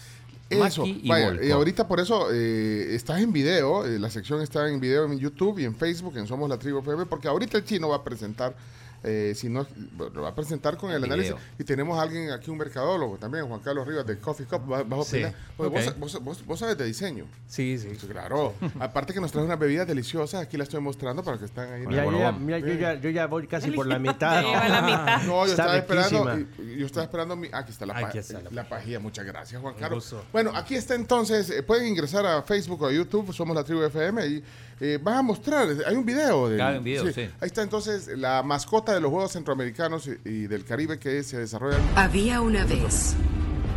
Eso, 0.50 0.86
y 0.86 1.08
vaya, 1.08 1.44
y 1.44 1.50
ahorita 1.50 1.88
por 1.88 2.00
eso 2.00 2.32
eh, 2.32 2.94
estás 2.94 3.20
en 3.20 3.34
video, 3.34 3.84
eh, 3.84 3.98
la 3.98 4.12
sección 4.12 4.42
está 4.42 4.70
en 4.70 4.80
video 4.80 5.06
en 5.06 5.18
YouTube 5.18 5.58
y 5.58 5.66
en 5.66 5.76
Facebook, 5.76 6.18
en 6.18 6.28
Somos 6.28 6.48
la 6.48 6.60
Tribu 6.60 6.80
FM, 6.80 7.08
porque 7.08 7.28
ahorita 7.28 7.58
el 7.58 7.66
chino 7.66 7.90
va 7.90 7.98
a 7.98 8.04
presentar 8.04 8.56
eh, 9.06 9.34
si 9.36 9.48
no, 9.50 9.66
lo 10.14 10.22
va 10.24 10.30
a 10.30 10.36
presentar 10.36 10.78
con 10.78 10.90
el, 10.90 10.98
El 10.98 11.04
análisis. 11.06 11.34
video. 11.34 11.46
Y 11.60 11.64
tenemos 11.64 11.98
a 11.98 12.02
alguien 12.02 12.32
aquí, 12.32 12.50
un 12.52 12.58
mercadólogo 12.58 13.18
también, 13.18 13.48
Juan 13.48 13.60
Carlos 13.62 13.88
Rivas 13.88 14.06
de 14.06 14.18
Coffee 14.20 14.46
Cup, 14.46 14.70
va, 14.72 14.84
va 14.84 15.02
a 15.02 15.04
Sí, 15.06 15.24
vos- 15.58 15.98
vos, 16.00 16.24
vos- 16.24 16.46
vos 16.46 16.60
sabes 16.60 16.78
de 16.78 16.86
diseño. 16.86 17.26
Sí, 17.48 17.78
sí. 17.78 17.90
Claro. 18.08 18.54
Aparte 18.80 19.14
que 19.14 19.22
nos 19.22 19.32
trae 19.32 19.44
unas 19.46 19.60
bebidas 19.60 19.88
deliciosas, 19.88 20.42
aquí 20.42 20.58
las 20.58 20.68
estoy 20.68 20.82
mostrando 20.82 21.24
para 21.24 21.38
que 21.38 21.46
están 21.46 21.72
ahí. 21.72 21.84
en 21.84 21.90
Mira, 21.90 22.04
el 22.04 22.12
yo, 22.12 22.18
ya, 22.20 22.26
bolón. 22.32 22.46
mira, 22.46 22.60
yo 22.60 22.74
ya- 22.74 22.96
yo 22.96 23.10
ya 23.10 23.28
voy 23.28 23.48
casi 23.48 23.72
por 23.72 23.86
la 23.88 24.00
mitad. 24.00 24.44
La. 24.44 25.22
No, 25.26 25.46
yo 25.46 25.52
Está 25.52 25.76
estaba 25.76 25.78
esperando. 25.78 26.36
riquísima. 26.36 26.76
Yo 26.78 26.86
estaba 26.86 27.04
esperando. 27.04 27.36
Mi, 27.36 27.48
aquí 27.52 27.72
está 27.72 27.86
la, 27.86 27.94
pa- 27.94 28.08
Aquí 28.08 28.18
está 28.18 28.42
la 28.42 28.50
la 28.52 28.68
pajilla. 28.70 29.00
Muchas 29.00 29.26
gracias, 29.26 29.62
Juan 29.62 29.76
Carlos. 29.76 30.16
Bueno, 30.32 30.52
aquí 30.56 30.76
está 30.76 30.96
entonces. 30.96 31.50
eh, 31.50 31.64
pueden 31.64 31.88
ingresar 31.88 32.26
a 32.26 32.42
Facebook 32.42 32.82
o 32.82 32.88
a 32.88 32.92
YouTube. 32.92 33.34
Somos 33.34 33.56
la 33.56 33.64
tribu 33.64 33.84
FM. 33.84 34.26
Y 34.28 34.44
eh, 34.80 35.00
vas 35.02 35.18
a 35.18 35.22
mostrar. 35.22 35.68
Hay 35.86 35.96
un 35.96 36.06
video. 36.06 36.48
del- 36.50 36.58
Claro, 36.58 36.72
hay 36.74 36.78
un 36.80 36.84
video, 36.84 37.12
sí. 37.14 37.22
Ahí 37.22 37.48
está 37.48 37.62
entonces 37.64 38.08
la 38.18 38.44
mascota 38.44 38.94
de 38.94 39.00
los 39.02 39.12
Juegos 39.12 39.32
Centroamericanos 39.34 40.08
y, 40.08 40.30
y 40.30 40.48
del 40.48 40.66
Caribe 40.66 41.00
que 41.00 41.24
se 41.24 41.38
desarrollan. 41.38 41.82
Había 41.96 42.42
una 42.42 42.66
vez 42.66 43.16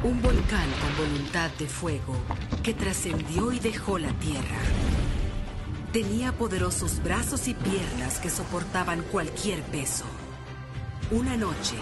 un 0.04 0.20
volcán 0.22 0.68
con 0.80 1.06
voluntad 1.06 1.50
de 1.58 1.66
fuego 1.66 2.14
que 2.62 2.74
trascendió 2.74 3.52
y 3.52 3.58
dejó 3.58 3.98
la 3.98 4.12
tierra. 4.20 4.58
Tenía 5.92 6.32
poderosos 6.32 7.02
brazos 7.02 7.48
y 7.48 7.54
piernas 7.54 8.18
que 8.20 8.28
soportaban 8.30 9.02
cualquier 9.10 9.62
peso. 9.62 10.04
Una 11.10 11.36
noche, 11.36 11.76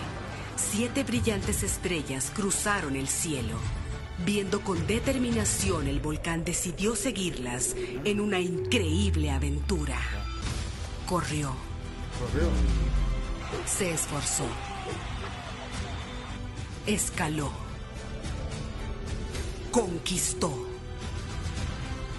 siete 0.55 1.03
brillantes 1.03 1.63
estrellas 1.65 2.31
cruzaron 2.35 2.95
el 2.97 3.09
cielo. 3.09 3.57
Viendo 4.25 4.63
con 4.63 4.87
determinación, 4.87 5.89
el 5.89 6.01
volcán 6.01 6.45
decidió 6.45 6.97
seguirlas 6.97 7.77
en 8.05 8.21
una 8.21 8.41
increíble 8.41 9.31
aventura. 9.31 9.99
Corrió, 11.07 11.55
Correo. 12.19 12.49
se 13.67 13.93
esforzó, 13.93 14.47
escaló, 16.87 17.53
conquistó. 19.71 20.67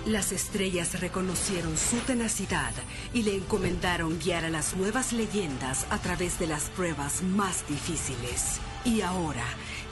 Las 0.06 0.32
estrellas 0.32 1.02
reconocieron 1.02 1.76
su 1.78 1.98
tenacidad 1.98 2.72
y 3.14 3.24
le 3.24 3.36
encomendaron 3.36 4.20
guiar 4.20 4.46
a 4.46 4.50
las 4.50 4.78
nuevas 4.78 5.12
leyendas 5.12 5.86
a 5.90 5.98
través 5.98 6.40
de 6.40 6.48
las 6.48 6.70
pruebas 6.70 7.24
más 7.24 7.68
difíciles. 7.68 8.62
Y 8.88 9.02
ahora 9.02 9.44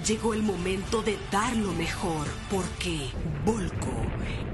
llegó 0.08 0.34
el 0.34 0.42
momento 0.42 1.02
de 1.02 1.18
dar 1.30 1.54
lo 1.58 1.74
mejor 1.74 2.28
porque 2.50 3.10
Volco 3.46 3.92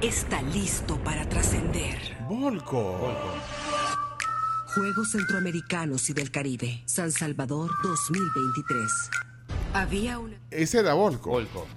está 0.02 0.42
listo 0.42 0.98
para 1.04 1.30
trascender. 1.30 2.18
Volco. 2.28 3.14
Juegos 4.74 5.12
Centroamericanos 5.12 6.10
y 6.10 6.14
del 6.14 6.32
Caribe, 6.32 6.82
San 6.88 7.12
Salvador 7.12 7.70
2023. 7.84 8.92
Había 9.74 10.18
una... 10.18 10.36
Ese 10.50 10.80
era 10.80 10.96
Volco. 10.96 11.30
Volco. 11.30 11.68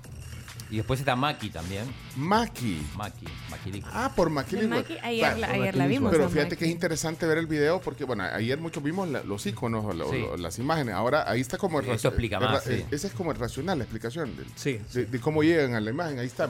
Y 0.74 0.78
después 0.78 0.98
está 0.98 1.14
Maki 1.14 1.50
también. 1.50 1.84
Maki. 2.16 2.84
Maki, 2.96 3.26
Maquilico. 3.48 3.88
Ah, 3.92 4.10
por. 4.16 4.28
De 4.28 4.66
Maki, 4.66 4.98
ayer 5.04 5.38
la- 5.38 5.46
ayer 5.50 5.76
la 5.76 5.86
vimos, 5.86 6.10
Pero 6.10 6.28
fíjate 6.28 6.46
Maki. 6.46 6.56
que 6.56 6.64
es 6.64 6.70
interesante 6.72 7.26
ver 7.26 7.38
el 7.38 7.46
video 7.46 7.80
porque, 7.80 8.02
bueno, 8.02 8.24
ayer 8.24 8.58
muchos 8.58 8.82
vimos 8.82 9.08
la- 9.08 9.22
los 9.22 9.46
iconos, 9.46 9.84
Sí. 10.10 10.18
lo- 10.18 10.36
las 10.36 10.58
imágenes. 10.58 10.96
Ahora 10.96 11.30
ahí 11.30 11.40
está 11.40 11.58
como 11.58 11.78
el 11.78 11.88
Esto 11.88 12.08
explica 12.08 12.38
el 12.38 12.42
más, 12.42 12.66
ra- 12.66 12.72
eh, 12.72 12.78
sí. 12.88 12.94
Ese 12.94 13.06
es 13.06 13.12
como 13.12 13.30
el 13.30 13.38
racional, 13.38 13.78
la 13.78 13.84
explicación 13.84 14.34
Sí, 14.56 14.80
de, 14.92 15.06
de 15.06 15.20
cómo 15.20 15.44
llegan 15.44 15.74
a 15.76 15.80
la 15.80 15.90
imagen. 15.90 16.18
Ahí 16.18 16.26
está. 16.26 16.48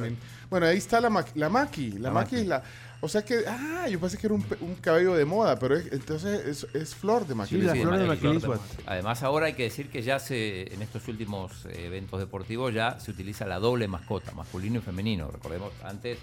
Bueno, 0.49 0.64
ahí 0.66 0.78
está 0.78 1.02
la, 1.02 1.11
la 1.35 1.49
Maki. 1.50 1.90
La, 1.93 2.00
La 2.09 2.11
Maki 2.11 2.37
Maki. 2.37 2.43
es 2.45 2.47
la. 2.49 2.62
O 3.04 3.08
sea 3.08 3.23
que, 3.25 3.44
ah, 3.46 3.87
yo 3.88 4.00
pensé 4.00 4.16
que 4.16 4.26
era 4.26 4.34
un, 4.34 4.42
pe- 4.42 4.56
un 4.62 4.75
cabello 4.76 5.14
de 5.14 5.25
moda, 5.26 5.58
pero 5.58 5.76
es- 5.76 5.92
entonces 5.92 6.46
es, 6.64 6.66
es 6.75 6.94
flor 6.94 7.23
de 7.26 7.34
Sí, 7.34 7.34
Maquilin. 7.34 7.66
la 7.66 7.73
Sí, 7.75 7.80
flor 7.82 7.99
de 7.99 8.06
Maquilin. 8.06 8.34
Maquilisguat. 8.37 8.61
Además, 8.87 9.23
ahora 9.23 9.46
hay 9.46 9.52
que 9.52 9.64
decir 9.64 9.90
que 9.90 10.02
ya 10.02 10.18
se, 10.18 10.73
en 10.73 10.80
estos 10.80 11.06
últimos 11.08 11.66
eh, 11.66 11.87
eventos 11.87 12.18
deportivos 12.18 12.73
ya 12.73 12.99
se 12.99 13.11
utiliza 13.11 13.44
la 13.46 13.58
doble 13.58 13.88
mascota, 13.88 14.32
masculino 14.32 14.78
y 14.78 14.82
femenino. 14.82 15.30
Recordemos, 15.30 15.70
antes, 15.84 16.18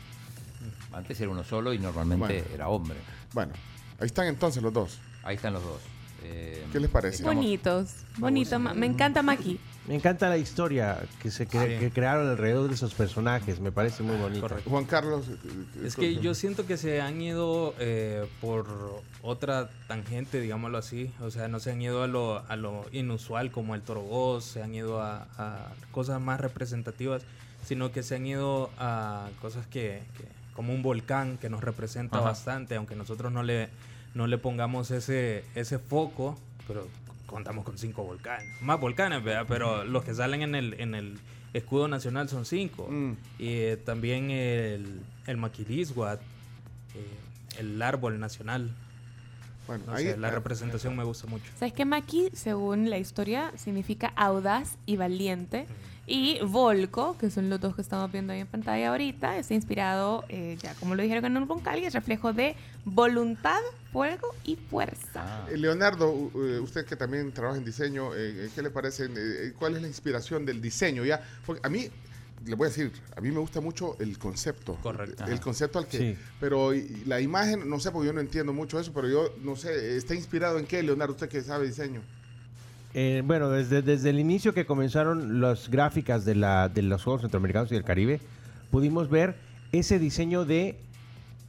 antes 0.91 1.21
era 1.21 1.29
uno 1.29 1.43
solo 1.43 1.73
y 1.73 1.79
normalmente 1.79 2.39
Bueno. 2.41 2.53
era 2.55 2.67
hombre. 2.69 2.97
Bueno, 3.33 3.53
ahí 3.99 4.07
están 4.07 4.27
entonces 4.27 4.61
los 4.63 4.73
dos. 4.73 4.99
Ahí 5.23 5.35
están 5.35 5.53
los 5.53 5.63
dos. 5.63 5.81
Eh, 6.23 6.65
¿Qué 6.71 6.79
les 6.79 6.89
parece? 6.89 7.23
Bonitos. 7.23 7.91
Bonito. 8.17 8.57
Me 8.59 8.85
encanta 8.87 9.21
Maki. 9.21 9.59
Me 9.91 9.97
encanta 9.97 10.29
la 10.29 10.37
historia 10.37 10.99
que 11.21 11.29
se 11.31 11.45
cre- 11.49 11.73
Sí. 11.73 11.79
que 11.81 11.91
crearon 11.91 12.29
alrededor 12.29 12.69
de 12.69 12.75
esos 12.75 12.93
personajes. 12.93 13.59
Me 13.59 13.73
parece 13.73 14.03
muy 14.03 14.15
bonito. 14.15 14.39
Correcto. 14.39 14.69
Juan 14.69 14.85
Carlos. 14.85 15.25
eh, 15.27 15.85
Es 15.85 15.97
eh, 15.97 15.99
que 15.99 16.13
con- 16.13 16.23
yo 16.23 16.33
siento 16.33 16.65
que 16.65 16.77
se 16.77 17.01
han 17.01 17.19
ido 17.21 17.75
eh, 17.77 18.25
por 18.39 19.01
otra 19.21 19.69
tangente, 19.89 20.39
digámoslo 20.39 20.77
así. 20.77 21.11
O 21.19 21.29
sea, 21.29 21.49
no 21.49 21.59
se 21.59 21.71
han 21.71 21.81
ido 21.81 22.03
a 22.03 22.07
lo, 22.07 22.37
a 22.47 22.55
lo 22.55 22.85
inusual 22.93 23.51
como 23.51 23.75
el 23.75 23.81
Torogoz, 23.81 24.45
se 24.45 24.63
han 24.63 24.73
ido 24.73 25.01
a, 25.01 25.27
a 25.37 25.73
cosas 25.91 26.21
más 26.21 26.39
representativas, 26.39 27.23
sino 27.65 27.91
que 27.91 28.01
se 28.01 28.15
han 28.15 28.25
ido 28.25 28.69
a 28.79 29.27
cosas 29.41 29.67
que, 29.67 30.03
que- 30.17 30.23
como 30.55 30.73
un 30.73 30.83
volcán 30.83 31.37
que 31.37 31.49
nos 31.49 31.61
representa 31.65 32.19
Ajá. 32.19 32.27
bastante, 32.29 32.77
aunque 32.77 32.95
nosotros 32.95 33.29
no 33.29 33.43
le, 33.43 33.67
no 34.15 34.25
le 34.27 34.37
pongamos 34.37 34.89
ese, 34.91 35.43
ese 35.53 35.79
foco, 35.79 36.37
pero 36.65 36.87
contamos 37.31 37.65
con 37.65 37.77
cinco 37.77 38.03
volcanes. 38.03 38.47
Más 38.61 38.79
volcanes, 38.79 39.23
¿verdad? 39.23 39.45
Pero 39.47 39.83
los 39.85 40.03
que 40.03 40.13
salen 40.13 40.43
en 40.43 40.53
el, 40.53 40.79
en 40.79 40.93
el 40.93 41.17
escudo 41.53 41.87
nacional 41.87 42.29
son 42.29 42.45
cinco. 42.45 42.87
Mm. 42.89 43.11
Y 43.39 43.47
eh, 43.49 43.77
también 43.77 44.29
el, 44.29 45.01
el 45.25 45.37
maquilisguat, 45.37 46.19
eh, 46.21 47.59
el 47.59 47.81
árbol 47.81 48.19
nacional. 48.19 48.75
Bueno, 49.67 49.85
No 49.87 49.93
ahí, 49.93 50.05
sé, 50.05 50.17
la 50.17 50.31
representación 50.31 50.95
me 50.95 51.03
gusta 51.03 51.27
mucho. 51.27 51.45
¿Sabes 51.57 51.73
que 51.73 51.85
Maki, 51.85 52.29
según 52.33 52.89
la 52.89 52.97
historia, 52.97 53.51
significa 53.57 54.11
audaz 54.15 54.77
y 54.85 54.97
valiente? 54.97 55.65
Y 56.13 56.39
Volco, 56.43 57.17
que 57.17 57.31
son 57.31 57.49
los 57.49 57.61
dos 57.61 57.73
que 57.73 57.81
estamos 57.81 58.11
viendo 58.11 58.33
ahí 58.33 58.41
en 58.41 58.47
pantalla 58.47 58.89
ahorita, 58.89 59.37
está 59.37 59.53
inspirado, 59.53 60.25
eh, 60.27 60.57
ya 60.61 60.73
como 60.75 60.93
lo 60.93 61.03
dijeron 61.03 61.23
en 61.23 61.37
un 61.37 61.47
roncal, 61.47 61.79
y 61.79 61.85
es 61.85 61.93
reflejo 61.93 62.33
de 62.33 62.57
voluntad, 62.83 63.61
fuego 63.93 64.27
y 64.43 64.57
fuerza. 64.57 65.21
Ah. 65.23 65.47
Eh, 65.49 65.55
Leonardo, 65.55 66.13
eh, 66.35 66.59
usted 66.59 66.85
que 66.85 66.97
también 66.97 67.31
trabaja 67.31 67.59
en 67.59 67.63
diseño, 67.63 68.13
eh, 68.13 68.49
¿qué 68.53 68.61
le 68.61 68.71
parece? 68.71 69.53
¿Cuál 69.57 69.77
es 69.77 69.83
la 69.83 69.87
inspiración 69.87 70.45
del 70.45 70.61
diseño? 70.61 71.05
Ya, 71.05 71.23
porque 71.45 71.65
a 71.65 71.69
mí, 71.69 71.87
le 72.45 72.55
voy 72.55 72.65
a 72.65 72.69
decir, 72.69 72.91
a 73.15 73.21
mí 73.21 73.31
me 73.31 73.39
gusta 73.39 73.61
mucho 73.61 73.95
el 74.01 74.19
concepto. 74.19 74.75
Correcto. 74.83 75.23
El 75.23 75.39
concepto 75.39 75.79
al 75.79 75.87
que. 75.87 75.97
Sí. 75.97 76.17
Pero 76.41 76.73
la 77.05 77.21
imagen, 77.21 77.69
no 77.69 77.79
sé, 77.79 77.89
porque 77.89 78.07
yo 78.07 78.13
no 78.13 78.19
entiendo 78.19 78.51
mucho 78.51 78.77
eso, 78.81 78.91
pero 78.91 79.07
yo 79.07 79.33
no 79.41 79.55
sé, 79.55 79.95
¿está 79.95 80.13
inspirado 80.13 80.59
en 80.59 80.65
qué, 80.65 80.83
Leonardo? 80.83 81.13
Usted 81.13 81.29
que 81.29 81.41
sabe 81.41 81.67
diseño. 81.67 82.01
Eh, 82.93 83.23
bueno, 83.25 83.49
desde, 83.49 83.81
desde 83.81 84.09
el 84.09 84.19
inicio 84.19 84.53
que 84.53 84.65
comenzaron 84.65 85.39
las 85.41 85.69
gráficas 85.69 86.25
de, 86.25 86.35
la, 86.35 86.67
de 86.69 86.81
los 86.81 87.03
Juegos 87.03 87.21
Centroamericanos 87.21 87.71
y 87.71 87.75
del 87.75 87.83
Caribe, 87.83 88.19
pudimos 88.69 89.09
ver 89.09 89.35
ese 89.71 89.97
diseño 89.99 90.43
de 90.45 90.77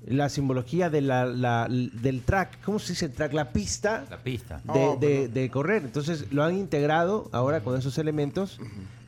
la 0.07 0.29
simbología 0.29 0.91
de 0.91 1.01
la, 1.01 1.27
la- 1.27 1.69
del 1.69 2.23
track, 2.23 2.61
¿cómo 2.65 2.79
se 2.79 2.93
dice 2.93 3.07
el 3.07 3.13
track? 3.13 3.33
La 3.33 3.53
pista 3.53 4.05
La 4.11 4.19
pista. 4.19 4.61
de, 4.65 4.71
Oh, 4.75 4.97
de 5.33 5.51
correr. 5.51 5.83
Entonces 5.85 6.33
lo 6.33 6.43
han 6.45 6.57
integrado 6.57 7.29
ahora 7.33 7.61
con 7.61 7.79
esos 7.79 7.99
elementos 7.99 8.59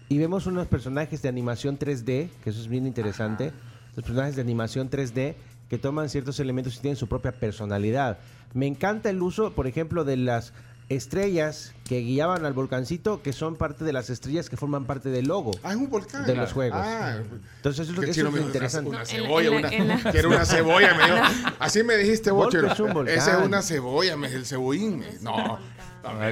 y 0.09 0.19
vemos 0.19 0.47
unos 0.47 0.67
personajes 0.69 1.23
de 1.23 1.29
animación 1.29 1.79
3D, 1.79 2.29
que 2.43 2.51
eso 2.51 2.61
es 2.61 2.69
bien 2.69 2.87
interesante. 2.87 3.53
Los 3.97 4.05
personajes 4.05 4.37
de 4.37 4.43
animación 4.43 4.89
3D 4.91 5.35
que 5.69 5.79
toman 5.79 6.09
ciertos 6.09 6.39
elementos 6.41 6.77
y 6.77 6.81
tienen 6.81 6.97
su 6.97 7.09
propia 7.09 7.33
personalidad. 7.33 8.19
Me 8.53 8.67
encanta 8.69 9.11
el 9.11 9.21
uso, 9.23 9.53
por 9.53 9.67
ejemplo, 9.67 10.05
de 10.05 10.17
las 10.17 10.53
estrellas 10.89 11.75
que 11.85 12.01
guiaban 12.01 12.45
al 12.45 12.53
volcancito, 12.53 13.23
que 13.23 13.33
son 13.33 13.57
parte 13.57 13.85
de 13.85 13.93
las 13.93 14.11
estrellas 14.11 14.49
que 14.51 14.57
forman 14.57 14.85
parte 14.85 15.09
del 15.11 15.27
logo. 15.27 15.51
Ah, 15.63 15.71
es 15.71 15.77
un 15.77 15.89
volcán. 15.91 16.27
De 16.27 16.35
los 16.35 16.53
juegos. 16.53 16.79
Ah, 16.83 17.19
Entonces 17.57 17.89
eso, 17.89 18.03
eso 18.03 18.29
es 18.29 18.41
interesante. 18.43 18.91
Una, 18.91 18.99
No, 18.99 19.05
en 19.05 19.07
la- 19.07 19.07
cebolla, 19.07 19.47
en 19.49 19.89
la- 19.89 19.95
una, 20.29 20.37
la- 20.39 20.45
cebolla, 20.47 20.95
me 20.95 21.05
dijo. 21.05 21.53
Así 21.59 21.83
me 21.83 21.97
dijiste 21.97 22.31
vos, 22.31 22.55
es 22.55 22.81
un 22.81 22.93
volcán. 22.93 23.17
Esa 23.17 23.39
es 23.41 23.47
una 23.47 23.63
cebolla, 23.63 24.17
me 24.17 24.29
el 24.29 24.47
cebollín. 24.47 24.99
me- 25.01 25.07
No. 25.23 25.59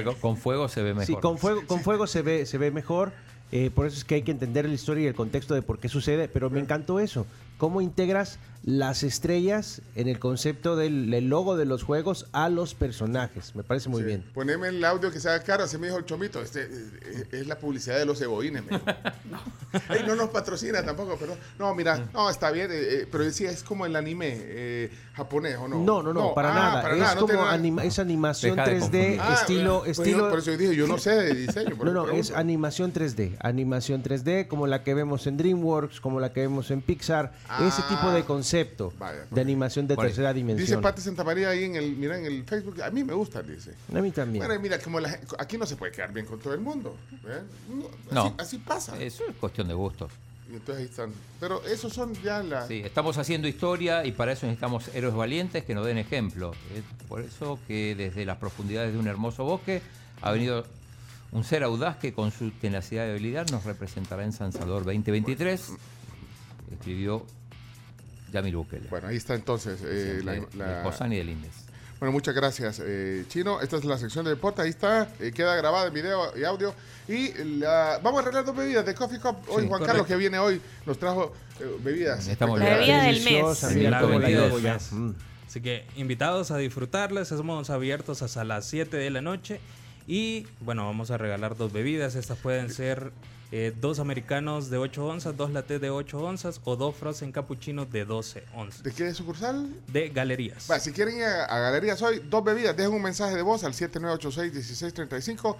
Con- 0.03 0.15
Con 0.15 0.37
fuego 0.37 0.67
se 0.69 0.83
ve 0.83 0.93
mejor. 0.93 1.05
Sí, 1.07 1.15
con 1.15 1.37
fuego, 1.39 1.61
con 1.65 1.81
fuego 1.81 2.05
se 2.07 2.21
ve, 2.21 2.45
se 2.45 2.57
ve 2.57 2.71
mejor. 2.71 3.11
eh, 3.55 3.69
por 3.69 3.85
eso 3.85 3.97
es 3.97 4.03
que 4.03 4.15
hay 4.15 4.23
que 4.23 4.31
entender 4.31 4.67
la 4.67 4.73
historia 4.73 5.03
y 5.03 5.07
el 5.07 5.13
contexto 5.13 5.53
de 5.53 5.61
por 5.61 5.77
qué 5.77 5.87
sucede. 5.87 6.27
Pero 6.27 6.49
me 6.49 6.59
encantó 6.59 6.99
eso. 6.99 7.27
Cómo 7.63 7.79
integras 7.79 8.39
las 8.65 9.03
estrellas 9.03 9.81
en 9.95 10.07
el 10.07 10.19
concepto 10.19 10.75
del, 10.77 11.09
del 11.11 11.27
logo 11.27 11.57
de 11.57 11.65
los 11.65 11.83
juegos 11.83 12.27
a 12.31 12.47
los 12.49 12.75
personajes. 12.75 13.55
Me 13.55 13.63
parece 13.63 13.87
muy 13.89 14.01
Sí. 14.01 14.07
bien. 14.07 14.23
Poneme 14.33 14.67
el 14.69 14.83
audio 14.85 15.11
que 15.11 15.19
sea 15.19 15.41
caro, 15.43 15.63
así 15.65 15.77
me 15.77 15.87
dijo 15.87 15.97
el 15.99 16.05
chomito. 16.05 16.41
Este, 16.41 16.63
eh, 16.63 17.27
es 17.31 17.47
la 17.47 17.57
publicidad 17.57 17.97
de 17.97 18.05
los 18.05 18.21
dijo. 18.21 18.63
no. 19.29 19.41
No 20.07 20.15
nos 20.15 20.29
patrocina 20.29 20.83
tampoco, 20.83 21.17
pero 21.19 21.35
no, 21.59 21.73
mira, 21.75 22.07
no, 22.13 22.29
está 22.29 22.51
bien, 22.51 22.69
eh, 22.71 22.75
eh, 23.01 23.07
pero 23.11 23.29
sí 23.31 23.43
es 23.45 23.63
como 23.63 23.85
el 23.85 23.95
anime 23.97 24.31
eh, 24.33 24.91
japonés, 25.13 25.57
¿o 25.57 25.67
no? 25.67 25.79
No, 25.83 26.01
no, 26.03 26.13
no, 26.13 26.33
para 26.33 26.51
ah, 26.51 26.53
nada. 26.55 26.81
para 26.81 26.93
es 26.95 26.99
nada, 27.01 27.15
no 27.15 27.21
como 27.21 27.45
anima- 27.45 27.83
es 27.83 27.99
animación 27.99 28.55
Deja 28.55 28.69
de 28.69 28.77
3D, 28.77 28.79
confundir. 28.81 29.19
Ah, 29.21 29.33
estilo, 29.41 29.79
pues 29.83 29.97
yo- 29.97 30.03
estilo. 30.03 30.29
por 30.29 30.39
eso 30.39 30.51
yo 30.51 30.57
dije, 30.57 30.75
yo 30.75 30.87
no 30.87 30.97
sé 30.97 31.11
de 31.11 31.33
diseño. 31.35 31.75
por 31.75 31.87
No, 31.87 31.93
no, 31.93 32.11
es 32.11 32.31
animación 32.31 32.93
3D. 32.93 33.35
Animación 33.41 34.03
3D 34.03 34.47
como 34.47 34.67
la 34.67 34.83
que 34.83 34.93
vemos 34.93 35.27
en 35.27 35.35
DreamWorks, 35.37 35.99
como 35.99 36.19
la 36.21 36.31
que 36.31 36.41
vemos 36.41 36.69
en 36.71 36.81
Pixar. 36.81 37.33
Ese 37.61 37.81
tipo 37.83 38.11
de 38.11 38.23
concepto 38.23 38.93
Vaya, 38.97 39.25
de 39.29 39.41
animación 39.41 39.87
de 39.87 39.95
tercera 39.95 40.33
Dice 40.33 40.45
dimensión. 40.45 40.81
Pati 40.81 41.01
Santa 41.01 41.23
María 41.23 41.49
ahí 41.49 41.65
en 41.65 41.75
el, 41.75 41.95
mira, 41.95 42.17
en 42.17 42.25
el 42.25 42.43
Facebook. 42.43 42.81
A 42.81 42.89
mí 42.89 43.03
me 43.03 43.13
gusta, 43.13 43.41
dice. 43.41 43.73
A 43.93 44.01
mí 44.01 44.11
también. 44.11 44.45
Bueno, 44.45 44.59
y 44.59 44.59
mira, 44.63 44.79
como 44.79 44.99
la 44.99 45.19
aquí 45.37 45.57
no 45.57 45.65
se 45.65 45.75
puede 45.75 45.91
quedar 45.91 46.13
bien 46.13 46.25
con 46.25 46.39
todo 46.39 46.53
el 46.53 46.61
mundo. 46.61 46.95
¿eh? 47.27 47.41
No, 47.69 47.89
No. 48.11 48.21
Así, 48.25 48.35
así 48.37 48.57
pasa. 48.59 49.01
Eso 49.01 49.23
es 49.27 49.35
cuestión 49.35 49.67
de 49.67 49.73
gustos. 49.73 50.11
Y 50.51 50.55
entonces 50.55 50.83
ahí 50.83 50.89
están. 50.89 51.11
Pero 51.39 51.63
esos 51.65 51.93
son 51.93 52.13
ya 52.21 52.43
las. 52.43 52.67
Sí, 52.67 52.81
estamos 52.83 53.17
haciendo 53.17 53.47
historia 53.47 54.05
y 54.05 54.11
para 54.11 54.33
eso 54.33 54.45
necesitamos 54.45 54.89
héroes 54.93 55.15
valientes 55.15 55.63
que 55.63 55.73
nos 55.73 55.85
den 55.85 55.97
ejemplo. 55.97 56.51
Es 56.75 57.07
por 57.07 57.21
eso 57.21 57.59
que 57.67 57.95
desde 57.95 58.25
las 58.25 58.37
profundidades 58.37 58.93
de 58.93 58.99
un 58.99 59.07
hermoso 59.07 59.43
bosque 59.43 59.81
ha 60.21 60.31
venido 60.31 60.65
un 61.31 61.43
ser 61.43 61.63
audaz 61.63 61.97
que 61.97 62.13
con 62.13 62.31
su 62.31 62.51
tenacidad 62.51 63.07
y 63.07 63.09
habilidad 63.09 63.47
nos 63.49 63.63
representará 63.63 64.23
en 64.23 64.31
San 64.33 64.51
Salvador 64.51 64.85
2023. 64.85 65.71
Escribió 66.71 67.25
Yamil 68.33 68.55
Bukele. 68.57 68.87
Bueno, 68.89 69.07
ahí 69.07 69.15
está 69.15 69.35
entonces. 69.35 69.79
eh, 69.85 70.17
Sí, 70.19 70.25
la- 70.25 70.31
de- 70.33 70.47
la- 70.55 70.81
y 71.13 71.15
del 71.17 71.29
Indes. 71.29 71.51
Bueno, 71.99 72.11
muchas 72.11 72.35
gracias, 72.35 72.81
eh, 72.83 73.23
Chino. 73.29 73.61
Esta 73.61 73.77
es 73.77 73.85
la 73.85 73.97
sección 73.97 74.25
de 74.25 74.31
deporte. 74.31 74.61
Ahí 74.61 74.69
está. 74.71 75.07
eh, 75.21 75.31
queda 75.33 75.55
grabada 75.55 75.87
en 75.87 75.93
video 75.93 76.37
y 76.37 76.43
audio. 76.43 76.73
Y 77.07 77.31
la- 77.59 77.99
vamos 78.03 78.19
a 78.19 78.23
arreglar 78.23 78.43
dos 78.43 78.55
bebidas 78.55 78.85
de 78.85 78.93
Coffee 78.93 79.19
Cup. 79.19 79.37
Hoy 79.47 79.63
Sí, 79.63 79.67
Juan 79.67 79.67
correcto. 79.69 79.85
Carlos, 79.85 80.07
que 80.07 80.15
viene 80.17 80.37
hoy, 80.39 80.59
nos 80.85 80.97
trajo 80.99 81.31
eh, 81.61 81.65
bebidas. 81.81 82.27
Estamos 82.27 82.59
La 82.59 82.65
bebida 82.77 83.03
del 83.03 83.19
Sí, 83.19 83.29
la 83.83 84.01
bebida 84.01 84.73
mes. 84.73 84.91
Mm. 84.91 85.11
Así 85.47 85.61
que 85.61 85.85
invitados 85.95 86.49
a 86.51 86.57
disfrutarlas, 86.57 87.31
estamos 87.31 87.69
abiertos 87.69 88.21
hasta 88.23 88.43
las 88.43 88.65
7 88.65 88.97
de 88.97 89.09
la 89.11 89.21
noche 89.21 89.59
y 90.07 90.47
bueno, 90.61 90.85
vamos 90.85 91.11
a 91.11 91.17
regalar 91.19 91.55
dos 91.55 91.71
bebidas, 91.71 92.15
estas 92.15 92.37
pueden 92.39 92.69
ser 92.71 93.11
eh, 93.51 93.73
dos 93.79 93.99
americanos 93.99 94.69
de 94.69 94.77
8 94.77 95.05
onzas, 95.05 95.37
dos 95.37 95.51
latés 95.51 95.79
de 95.79 95.89
8 95.91 96.17
onzas 96.17 96.59
o 96.63 96.75
dos 96.75 96.95
frozen 96.95 97.31
cappuccinos 97.31 97.91
de 97.91 98.03
12 98.05 98.43
onzas 98.55 98.81
¿De 98.83 98.91
qué 98.91 99.13
sucursal? 99.13 99.69
de 99.87 100.09
galerías. 100.09 100.67
Si 100.81 100.91
quieren 100.91 101.17
ir 101.17 101.23
a, 101.23 101.45
a 101.45 101.59
Galerías 101.59 102.01
hoy, 102.01 102.19
dos 102.29 102.43
bebidas, 102.43 102.75
dejen 102.75 102.93
un 102.93 103.01
mensaje 103.03 103.35
de 103.35 103.41
voz 103.43 103.63
al 103.63 103.73
7986-1635 103.73 105.55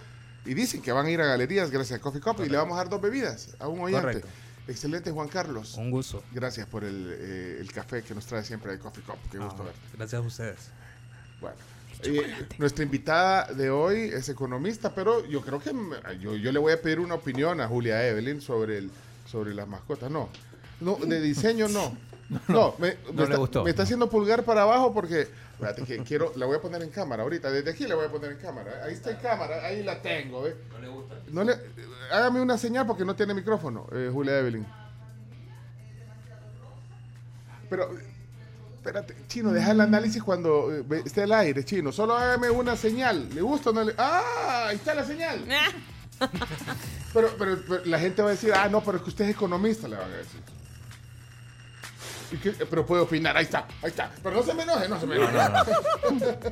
y 0.45 0.53
dicen 0.53 0.81
que 0.81 0.91
van 0.91 1.05
a 1.05 1.11
ir 1.11 1.21
a 1.21 1.25
Galerías 1.25 1.69
gracias 1.71 1.99
a 1.99 2.01
Coffee 2.01 2.21
Cup 2.21 2.37
y 2.45 2.49
le 2.49 2.57
vamos 2.57 2.73
a 2.73 2.77
dar 2.77 2.89
dos 2.89 3.01
bebidas 3.01 3.49
a 3.59 3.67
un 3.67 3.79
oyente. 3.79 4.01
Correcto. 4.01 4.27
Excelente, 4.67 5.11
Juan 5.11 5.27
Carlos. 5.27 5.75
Un 5.77 5.91
gusto. 5.91 6.23
Gracias 6.31 6.65
por 6.67 6.83
el, 6.85 7.07
eh, 7.19 7.57
el 7.59 7.71
café 7.71 8.01
que 8.01 8.15
nos 8.15 8.25
trae 8.25 8.43
siempre 8.43 8.71
de 8.71 8.79
Coffee 8.79 9.03
Cup. 9.03 9.17
Qué 9.31 9.37
gusto 9.37 9.57
Ah, 9.61 9.65
verte. 9.65 9.79
gracias 9.97 10.21
a 10.23 10.25
ustedes. 10.25 10.57
Bueno, 11.41 11.57
eh, 12.03 12.47
nuestra 12.57 12.83
invitada 12.83 13.45
de 13.53 13.69
hoy 13.69 14.09
es 14.13 14.29
economista, 14.29 14.93
pero 14.93 15.25
yo 15.27 15.41
creo 15.41 15.59
que 15.59 15.73
me- 15.73 15.97
yo, 16.19 16.35
yo 16.35 16.51
le 16.51 16.59
voy 16.59 16.73
a 16.73 16.81
pedir 16.81 16.99
una 16.99 17.15
opinión 17.15 17.61
a 17.61 17.67
Julia 17.67 18.07
Evelyn 18.07 18.41
sobre 18.41 18.77
el 18.79 18.91
sobre 19.25 19.53
las 19.53 19.67
mascotas. 19.67 20.11
No, 20.11 20.29
no 20.81 20.95
de 20.97 21.19
diseño 21.21 21.67
no. 21.67 21.95
No, 22.47 22.73
me, 22.79 22.87
me 22.87 22.95
no 23.11 23.17
le 23.17 23.23
está, 23.25 23.37
gustó. 23.37 23.63
me 23.63 23.69
está 23.69 23.83
haciendo 23.83 24.09
pulgar 24.09 24.43
para 24.43 24.63
abajo 24.63 24.91
porque, 24.93 25.27
espérate 25.51 25.83
que 25.83 25.99
quiero, 25.99 26.31
la 26.35 26.45
voy 26.47 26.55
a 26.57 26.61
poner 26.61 26.81
en 26.81 26.89
cámara 26.89 27.21
ahorita. 27.21 27.51
Desde 27.51 27.69
aquí 27.69 27.85
la 27.85 27.93
voy 27.95 28.05
a 28.05 28.09
poner 28.09 28.31
en 28.31 28.37
cámara. 28.37 28.81
Ahí 28.83 28.93
está 28.93 29.11
en 29.11 29.17
cámara, 29.17 29.63
ahí 29.65 29.83
la 29.83 30.01
tengo. 30.01 30.41
¿ve? 30.41 30.55
No 30.71 30.79
le 30.79 30.87
gusta. 30.87 31.15
No 31.31 31.43
le, 31.43 31.53
hágame 32.11 32.41
una 32.41 32.57
señal 32.57 32.87
porque 32.87 33.05
no 33.05 33.15
tiene 33.15 33.33
micrófono, 33.35 33.87
eh, 33.91 34.09
Julia 34.11 34.39
Evelyn. 34.39 34.65
Pero, 37.69 37.89
espérate, 38.83 39.15
chino, 39.27 39.53
deja 39.53 39.71
el 39.71 39.79
análisis 39.79 40.21
cuando 40.21 40.69
eh, 40.73 40.83
esté 41.05 41.23
al 41.23 41.31
aire, 41.31 41.63
chino. 41.63 41.93
Solo 41.93 42.17
hágame 42.17 42.49
una 42.49 42.75
señal. 42.75 43.29
¿Le 43.33 43.41
gusta 43.41 43.69
o 43.69 43.73
no 43.73 43.85
le.? 43.85 43.93
¡Ah! 43.97 44.65
Ahí 44.67 44.75
está 44.75 44.93
la 44.93 45.05
señal. 45.05 45.45
Pero, 47.13 47.29
pero, 47.37 47.61
pero 47.67 47.85
la 47.85 47.99
gente 47.99 48.23
va 48.23 48.29
a 48.29 48.31
decir, 48.31 48.51
ah, 48.55 48.67
no, 48.69 48.81
pero 48.81 48.97
es 48.97 49.03
que 49.03 49.09
usted 49.09 49.25
es 49.25 49.31
economista, 49.31 49.87
le 49.87 49.97
van 49.97 50.11
a 50.11 50.17
decir. 50.17 50.41
¿Y 52.31 52.37
qué? 52.37 52.65
Pero 52.65 52.87
puede 52.87 53.03
opinar, 53.03 53.37
ahí 53.37 53.43
está, 53.43 53.67
ahí 53.83 53.89
está. 53.89 54.11
Pero 54.23 54.37
no 54.37 54.43
se 54.43 54.55
me 54.55 54.63
enoje, 54.63 54.89
no 54.89 54.99
se 54.99 55.05
me 55.05 55.17
enoje. 55.17 55.37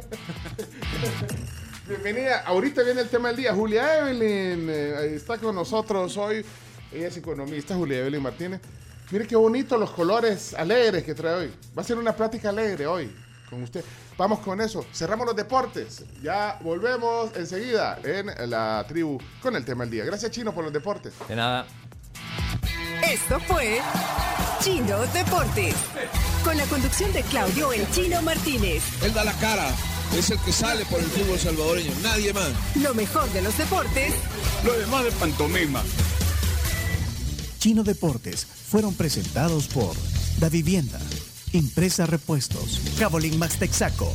Bienvenida, 1.88 2.42
ahorita 2.42 2.84
viene 2.84 3.02
el 3.02 3.10
tema 3.10 3.30
del 3.30 3.38
día. 3.38 3.56
Julia 3.56 4.00
Evelyn 4.00 4.70
eh, 4.70 5.16
está 5.16 5.40
con 5.40 5.56
nosotros 5.56 6.16
hoy. 6.18 6.46
Ella 6.92 7.08
es 7.08 7.18
economista, 7.18 7.74
Julia 7.74 8.00
Evelyn 8.00 8.22
Martínez. 8.22 8.62
Mire 9.12 9.28
qué 9.28 9.36
bonito 9.36 9.78
los 9.78 9.92
colores 9.92 10.54
alegres 10.54 11.04
que 11.04 11.14
trae 11.14 11.34
hoy. 11.34 11.54
Va 11.78 11.82
a 11.82 11.86
ser 11.86 11.98
una 11.98 12.16
plática 12.16 12.50
alegre 12.50 12.88
hoy 12.88 13.14
con 13.50 13.62
usted. 13.62 13.84
Vamos 14.18 14.40
con 14.40 14.62
eso. 14.62 14.86
Cerramos 14.94 15.26
los 15.26 15.36
deportes. 15.36 16.06
Ya 16.24 16.58
volvemos 16.62 17.36
enseguida 17.36 18.00
en 18.04 18.50
la 18.50 18.86
tribu 18.88 19.20
con 19.42 19.56
el 19.58 19.66
tema 19.66 19.84
del 19.84 19.92
día. 19.92 20.06
Gracias, 20.06 20.32
Chino, 20.32 20.54
por 20.54 20.64
los 20.64 20.72
deportes. 20.72 21.14
De 21.28 21.36
nada. 21.36 21.66
Esto 23.04 23.40
fue 23.42 23.80
Chino 24.62 25.00
Deportes. 25.08 25.76
Con 26.46 26.56
la 26.56 26.66
conducción 26.66 27.12
de 27.12 27.24
Claudio 27.24 27.74
El 27.74 27.90
Chino 27.92 28.22
Martínez. 28.22 28.84
Él 29.04 29.14
da 29.14 29.26
la 29.26 29.34
cara, 29.34 29.70
es 30.16 30.30
el 30.30 30.40
que 30.40 30.54
sale 30.54 30.86
por 30.86 31.00
el 31.00 31.06
fútbol 31.08 31.38
salvadoreño, 31.38 31.92
nadie 32.02 32.32
más. 32.32 32.52
Lo 32.76 32.94
mejor 32.94 33.30
de 33.32 33.42
los 33.42 33.58
deportes 33.58 34.14
Lo 34.64 34.74
demás 34.74 35.04
de 35.04 35.12
pantomima. 35.12 35.84
Chino 37.62 37.84
Deportes 37.84 38.44
fueron 38.44 38.96
presentados 38.96 39.68
por 39.68 39.96
Da 40.40 40.50
Vivienda, 40.50 41.00
Impresa 41.54 42.08
Repuestos, 42.08 42.82
Cabolín 42.98 43.38
Max 43.38 43.60
Texaco, 43.60 44.12